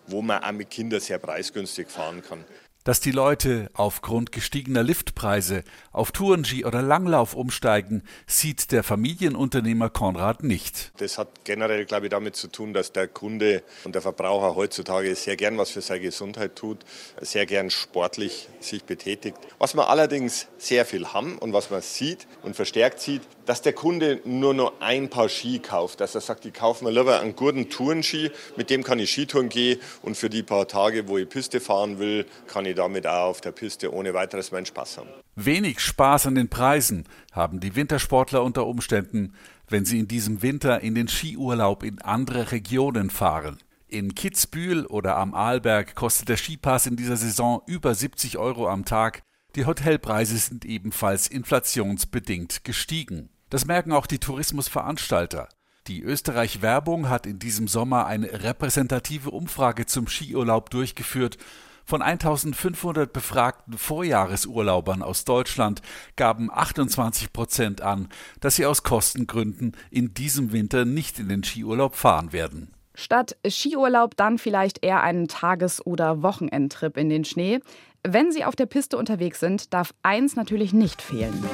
wo 0.07 0.23
man 0.23 0.43
auch 0.43 0.53
mit 0.53 0.71
Kindern 0.71 1.01
sehr 1.01 1.19
preisgünstig 1.19 1.89
fahren 1.89 2.23
kann. 2.23 2.45
Dass 2.83 3.01
die 3.01 3.11
Leute 3.11 3.69
aufgrund 3.75 4.33
gestiegener 4.33 4.83
Liftpreise 4.83 5.65
auf 5.93 6.13
Tourenski 6.13 6.65
oder 6.65 6.81
Langlauf 6.81 7.35
umsteigen, 7.35 8.03
sieht 8.27 8.73
der 8.73 8.83
Familienunternehmer 8.83 9.91
Konrad 9.91 10.43
nicht. 10.43 10.91
Das 10.97 11.19
hat 11.19 11.45
generell, 11.45 11.85
glaube 11.85 12.07
ich, 12.07 12.11
damit 12.11 12.37
zu 12.37 12.49
tun, 12.49 12.73
dass 12.73 12.93
der 12.93 13.07
Kunde 13.07 13.63
und 13.85 13.95
der 13.95 14.01
Verbraucher 14.01 14.57
heutzutage 14.57 15.15
sehr 15.15 15.37
gern 15.37 15.59
was 15.59 15.71
für 15.71 15.83
seine 15.83 16.01
Gesundheit 16.01 16.57
tut, 16.57 16.79
sehr 17.21 17.45
gern 17.45 17.69
sportlich 17.69 18.49
sich 18.61 18.85
betätigt. 18.85 19.37
Was 19.59 19.75
wir 19.75 19.91
allerdings 19.91 20.47
sehr 20.57 20.87
viel 20.87 21.09
haben 21.09 21.37
und 21.37 21.53
was 21.53 21.69
man 21.69 21.83
sieht 21.83 22.27
und 22.43 22.57
verstärkt 22.57 23.01
sieht, 23.01 23.21
dass 23.47 23.63
der 23.63 23.73
Kunde 23.73 24.21
nur 24.25 24.55
noch 24.55 24.75
ein 24.81 25.09
Paar 25.09 25.29
Ski 25.29 25.59
kauft. 25.59 26.01
Dass 26.01 26.15
er 26.15 26.21
sagt, 26.21 26.45
ich 26.45 26.55
kaufe 26.55 26.85
mir 26.85 26.91
lieber 26.91 27.21
einen 27.21 27.37
guten 27.37 27.69
Tourenski, 27.69 28.31
mit 28.57 28.71
dem 28.71 28.83
kann 28.83 28.99
ich 28.99 29.11
Skitouren 29.11 29.49
gehen 29.49 29.81
und 30.03 30.17
für 30.17 30.31
die 30.31 30.43
paar 30.43 30.69
Tage, 30.69 31.09
wo 31.09 31.19
ich 31.19 31.29
Piste 31.29 31.61
fahren 31.61 31.99
will, 31.99 32.27
kann 32.47 32.67
ich 32.67 32.75
damit 32.75 33.07
auch 33.07 33.31
auf 33.31 33.41
der 33.41 33.53
Piste 33.53 33.93
ohne 33.93 34.15
weiteres 34.15 34.53
meinen 34.53 34.67
Spaß 34.67 34.99
haben. 34.99 35.09
Wenig 35.37 35.81
Spaß 35.81 36.27
an 36.27 36.35
den 36.35 36.49
Preisen 36.49 37.05
haben 37.33 37.61
die 37.61 37.77
Wintersportler 37.77 38.43
unter 38.43 38.67
Umständen, 38.67 39.35
wenn 39.69 39.85
sie 39.85 40.01
in 40.01 40.09
diesem 40.09 40.43
Winter 40.43 40.81
in 40.81 40.95
den 40.95 41.09
Skiurlaub 41.09 41.83
in 41.83 42.01
andere 42.03 42.53
Regionen 42.53 43.11
fahren. 43.11 43.59
In 43.89 44.15
Kitzbühel 44.15 44.87
oder 44.87 45.17
am 45.17 45.35
Arlberg 45.35 45.95
kostet 45.97 46.29
der 46.29 46.37
Skipass 46.37 46.87
in 46.87 46.97
dieser 46.97 47.17
Saison 47.17 47.63
über 47.67 47.95
70 47.95 48.39
Euro 48.39 48.69
am 48.69 48.85
Tag. 48.85 49.23
Die 49.57 49.67
Hotelpreise 49.67 50.37
sind 50.37 50.65
ebenfalls 50.65 51.27
inflationsbedingt 51.27 52.63
gestiegen. 52.63 53.31
Das 53.49 53.67
merken 53.67 53.91
auch 53.93 54.07
die 54.07 54.21
Tourismusveranstalter. 54.21 55.49
Die 55.89 56.03
Österreich 56.03 56.63
Werbung 56.63 57.09
hat 57.09 57.27
in 57.27 57.41
diesem 57.41 57.67
Sommer 57.67 58.07
eine 58.07 58.45
repräsentative 58.45 59.31
Umfrage 59.31 59.87
zum 59.87 60.07
Skiurlaub 60.07 60.71
durchgeführt. 60.71 61.37
Von 61.85 62.01
1500 62.01 63.13
befragten 63.13 63.77
Vorjahresurlaubern 63.77 65.03
aus 65.03 65.25
Deutschland 65.25 65.83
gaben 66.15 66.49
28 66.53 67.33
Prozent 67.33 67.81
an, 67.81 68.09
dass 68.39 68.55
sie 68.55 68.67
aus 68.67 68.85
Kostengründen 68.85 69.77
in 69.91 70.15
diesem 70.15 70.53
Winter 70.53 70.85
nicht 70.85 71.19
in 71.19 71.29
den 71.29 71.43
Skiurlaub 71.43 71.97
fahren 71.97 72.33
werden. 72.33 72.73
Statt 72.95 73.37
Skiurlaub 73.49 74.17
dann 74.17 74.39
vielleicht 74.39 74.85
eher 74.85 75.03
einen 75.03 75.27
Tages- 75.27 75.85
oder 75.85 76.23
Wochenendtrip 76.23 76.97
in 76.97 77.09
den 77.09 77.25
Schnee. 77.25 77.61
Wenn 78.03 78.33
Sie 78.33 78.45
auf 78.45 78.57
der 78.57 78.65
Piste 78.65 78.97
unterwegs 78.97 79.41
sind, 79.41 79.75
darf 79.75 79.93
eins 80.03 80.35
natürlich 80.35 80.73
nicht 80.73 81.03
fehlen. 81.03 81.45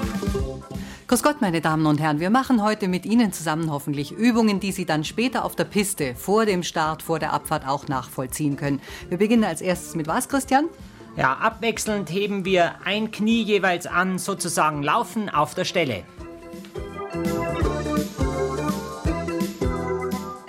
Grüß 1.09 1.24
Gott, 1.24 1.40
meine 1.40 1.61
Damen 1.61 1.87
und 1.87 2.00
Herren. 2.00 2.20
Wir 2.20 2.30
machen 2.30 2.62
heute 2.62 2.87
mit 2.87 3.04
Ihnen 3.04 3.32
zusammen 3.32 3.70
hoffentlich 3.70 4.12
Übungen, 4.12 4.61
die 4.61 4.70
Sie 4.70 4.85
dann 4.85 5.02
später 5.02 5.44
auf 5.44 5.56
der 5.56 5.64
Piste 5.64 6.14
vor 6.14 6.46
dem 6.46 6.62
Start, 6.62 7.02
vor 7.02 7.18
der 7.18 7.32
Abfahrt 7.32 7.66
auch 7.66 7.88
nachvollziehen 7.88 8.56
können. 8.56 8.80
Wir 9.09 9.18
beginnen 9.18 9.42
als 9.42 9.61
erstes 9.61 9.96
mit 9.96 10.06
was, 10.06 10.28
Christian? 10.28 10.66
Ja, 11.16 11.32
abwechselnd 11.32 12.11
heben 12.11 12.44
wir 12.44 12.76
ein 12.85 13.11
Knie 13.11 13.42
jeweils 13.42 13.88
an, 13.88 14.18
sozusagen 14.18 14.85
laufen 14.85 15.28
auf 15.28 15.56
der 15.56 15.64
Stelle. 15.64 16.04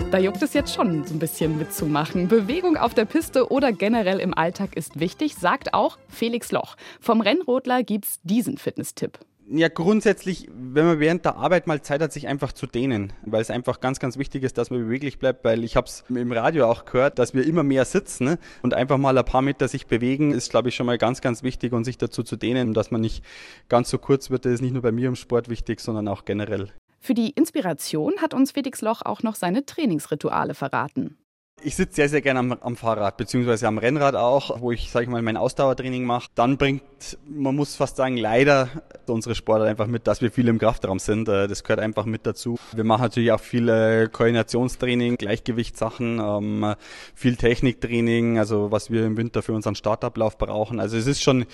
Da 0.10 0.20
juckt 0.20 0.42
es 0.42 0.54
jetzt 0.54 0.74
schon 0.74 1.06
so 1.06 1.14
ein 1.14 1.20
bisschen 1.20 1.58
mitzumachen. 1.58 2.30
Bewegung 2.30 2.78
auf 2.78 2.94
der 2.94 3.04
Piste 3.04 3.52
oder 3.52 3.74
generell 3.74 4.20
im 4.20 4.34
Alltag 4.34 4.78
ist 4.78 5.02
wichtig, 5.02 5.36
sagt 5.36 5.74
auch 5.74 5.98
Felix 6.08 6.54
Loch. 6.54 6.78
Vom 7.02 7.20
Rennrodler 7.20 7.84
gibt's 7.84 8.22
diesen 8.24 8.58
Fitnesstipp. 8.58 9.20
Ja, 9.50 9.68
grundsätzlich, 9.68 10.50
wenn 10.54 10.86
man 10.86 11.00
während 11.02 11.26
der 11.26 11.36
Arbeit 11.36 11.68
mal 11.68 11.82
Zeit 11.82 12.02
hat, 12.02 12.14
sich 12.14 12.28
einfach 12.28 12.54
zu 12.54 12.68
dehnen, 12.68 13.12
weil 13.26 13.42
es 13.42 13.50
einfach 13.50 13.82
ganz, 13.82 14.00
ganz 14.00 14.18
wichtig 14.18 14.44
ist, 14.44 14.58
dass 14.58 14.70
man 14.70 14.80
beweglich 14.80 15.20
bleibt, 15.20 15.44
weil 15.44 15.66
ich 15.66 15.76
habe 15.76 15.88
es 15.88 16.06
im 16.10 16.32
Radio 16.32 16.68
auch 16.68 16.86
gehört, 16.86 17.20
dass 17.20 17.34
wir 17.34 17.46
immer 17.46 17.64
mehr 17.64 17.84
sitzen 17.84 18.26
ne? 18.26 18.40
und 18.62 18.74
einfach 18.74 18.98
mal 18.98 19.18
ein 19.18 19.26
paar 19.26 19.42
Meter 19.42 19.68
sich 19.68 19.88
bewegen, 19.88 20.32
ist, 20.32 20.52
glaube 20.52 20.70
ich, 20.70 20.76
schon 20.76 20.86
mal 20.86 20.98
ganz, 20.98 21.20
ganz 21.20 21.44
wichtig 21.44 21.74
und 21.74 21.84
sich 21.84 21.98
dazu 21.98 22.24
zu 22.24 22.38
dehnen, 22.38 22.74
dass 22.74 22.92
man 22.92 23.02
nicht 23.02 23.24
ganz 23.68 23.90
so 23.90 23.98
kurz 23.98 24.30
wird. 24.30 24.46
Das 24.46 24.54
ist 24.54 24.62
nicht 24.62 24.74
nur 24.74 24.82
bei 24.82 24.92
mir 24.94 25.10
im 25.10 25.16
Sport 25.16 25.50
wichtig, 25.50 25.82
sondern 25.82 26.08
auch 26.08 26.24
generell. 26.24 26.72
Für 27.00 27.14
die 27.14 27.30
Inspiration 27.30 28.14
hat 28.22 28.34
uns 28.34 28.52
Felix 28.52 28.82
Loch 28.82 29.02
auch 29.04 29.24
noch 29.24 29.36
seine 29.36 29.66
Trainingsrituale 29.66 30.54
verraten. 30.54 31.18
Ich 31.64 31.76
sitze 31.76 31.96
sehr, 31.96 32.10
sehr 32.10 32.22
gerne 32.22 32.40
am, 32.40 32.52
am, 32.54 32.76
Fahrrad, 32.76 33.18
beziehungsweise 33.18 33.68
am 33.68 33.80
Rennrad 33.80 34.16
auch, 34.16 34.62
wo 34.62 34.72
ich, 34.72 34.92
sage 34.92 35.06
ich 35.06 35.10
mal, 35.10 35.24
mein 35.24 35.38
Ausdauertraining 35.38 36.06
mache. 36.06 36.30
Dann 36.36 36.58
bringt, 36.58 36.84
man 37.28 37.56
muss 37.56 37.76
fast 37.76 37.98
sagen, 37.98 38.18
leider 38.18 38.70
unsere 39.08 39.36
Sportler 39.36 39.66
einfach 39.66 39.88
mit, 39.88 40.08
dass 40.08 40.22
wir 40.22 40.32
viel 40.32 40.48
im 40.48 40.60
Kraftraum 40.60 41.00
sind. 41.00 41.30
Äh, 41.30 41.48
das 41.48 41.64
gehört 41.64 41.80
einfach 41.80 42.06
mit 42.06 42.26
dazu. 42.26 42.58
Wir 42.74 42.84
machen 42.84 43.04
natürlich 43.04 43.32
auch 43.32 43.40
viel 43.40 44.10
Koordinationstraining, 44.12 45.18
Gleichgewichtssachen, 45.18 46.20
ähm, 46.20 46.76
viel 47.16 47.36
Techniktraining, 47.36 48.38
also 48.38 48.72
was 48.72 48.92
wir 48.92 49.06
im 49.06 49.18
Winter 49.18 49.42
für 49.42 49.54
unseren 49.54 49.76
Startablauf 49.76 50.38
brauchen. 50.38 50.80
Also 50.80 50.98
es 50.98 51.08
ist 51.08 51.22
schon, 51.22 51.46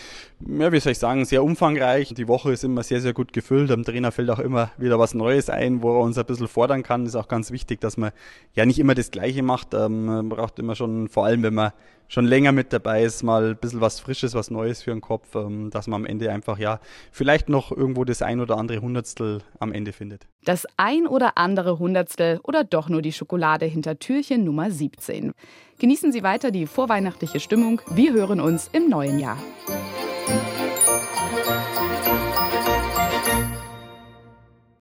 ja, 0.47 0.71
wie 0.71 0.79
soll 0.79 0.93
ich 0.93 0.99
sagen, 0.99 1.25
sehr 1.25 1.43
umfangreich. 1.43 2.13
Die 2.13 2.27
Woche 2.27 2.51
ist 2.51 2.63
immer 2.63 2.83
sehr, 2.83 3.01
sehr 3.01 3.13
gut 3.13 3.33
gefüllt. 3.33 3.71
Am 3.71 3.83
Trainer 3.83 4.11
fällt 4.11 4.29
auch 4.29 4.39
immer 4.39 4.71
wieder 4.77 4.97
was 4.99 5.13
Neues 5.13 5.49
ein, 5.49 5.81
wo 5.83 5.97
er 5.97 6.01
uns 6.01 6.17
ein 6.17 6.25
bisschen 6.25 6.47
fordern 6.47 6.83
kann. 6.83 7.05
Ist 7.05 7.15
auch 7.15 7.27
ganz 7.27 7.51
wichtig, 7.51 7.81
dass 7.81 7.97
man 7.97 8.11
ja 8.53 8.65
nicht 8.65 8.79
immer 8.79 8.95
das 8.95 9.11
Gleiche 9.11 9.43
macht 9.43 9.73
ähm, 9.73 10.05
man 10.05 10.29
braucht 10.29 10.59
immer 10.59 10.75
schon, 10.75 11.09
vor 11.09 11.25
allem 11.25 11.43
wenn 11.43 11.53
man 11.53 11.71
schon 12.13 12.25
länger 12.25 12.51
mit 12.51 12.71
dabei 12.71 13.01
ist, 13.03 13.23
mal 13.23 13.49
ein 13.49 13.57
bisschen 13.57 13.81
was 13.81 13.99
Frisches, 13.99 14.35
was 14.35 14.51
Neues 14.51 14.83
für 14.83 14.91
den 14.91 15.01
Kopf, 15.01 15.33
ähm, 15.33 15.71
dass 15.71 15.87
man 15.87 16.01
am 16.01 16.05
Ende 16.05 16.31
einfach 16.31 16.59
ja 16.59 16.79
vielleicht 17.11 17.49
noch 17.49 17.71
irgendwo 17.71 18.05
das 18.05 18.21
ein 18.21 18.39
oder 18.39 18.57
andere 18.57 18.81
Hundertstel 18.81 19.41
am 19.59 19.71
Ende 19.71 19.93
findet. 19.93 20.27
Das 20.45 20.67
ein 20.77 21.07
oder 21.07 21.39
andere 21.39 21.79
Hundertstel 21.79 22.39
oder 22.43 22.63
doch 22.63 22.87
nur 22.87 23.01
die 23.01 23.13
Schokolade 23.13 23.65
hinter 23.65 23.97
Türchen 23.97 24.43
Nummer 24.43 24.69
17. 24.69 25.31
Genießen 25.79 26.11
Sie 26.11 26.21
weiter 26.21 26.51
die 26.51 26.67
vorweihnachtliche 26.67 27.39
Stimmung. 27.39 27.81
Wir 27.89 28.13
hören 28.13 28.39
uns 28.39 28.69
im 28.71 28.89
neuen 28.89 29.17
Jahr. 29.17 29.37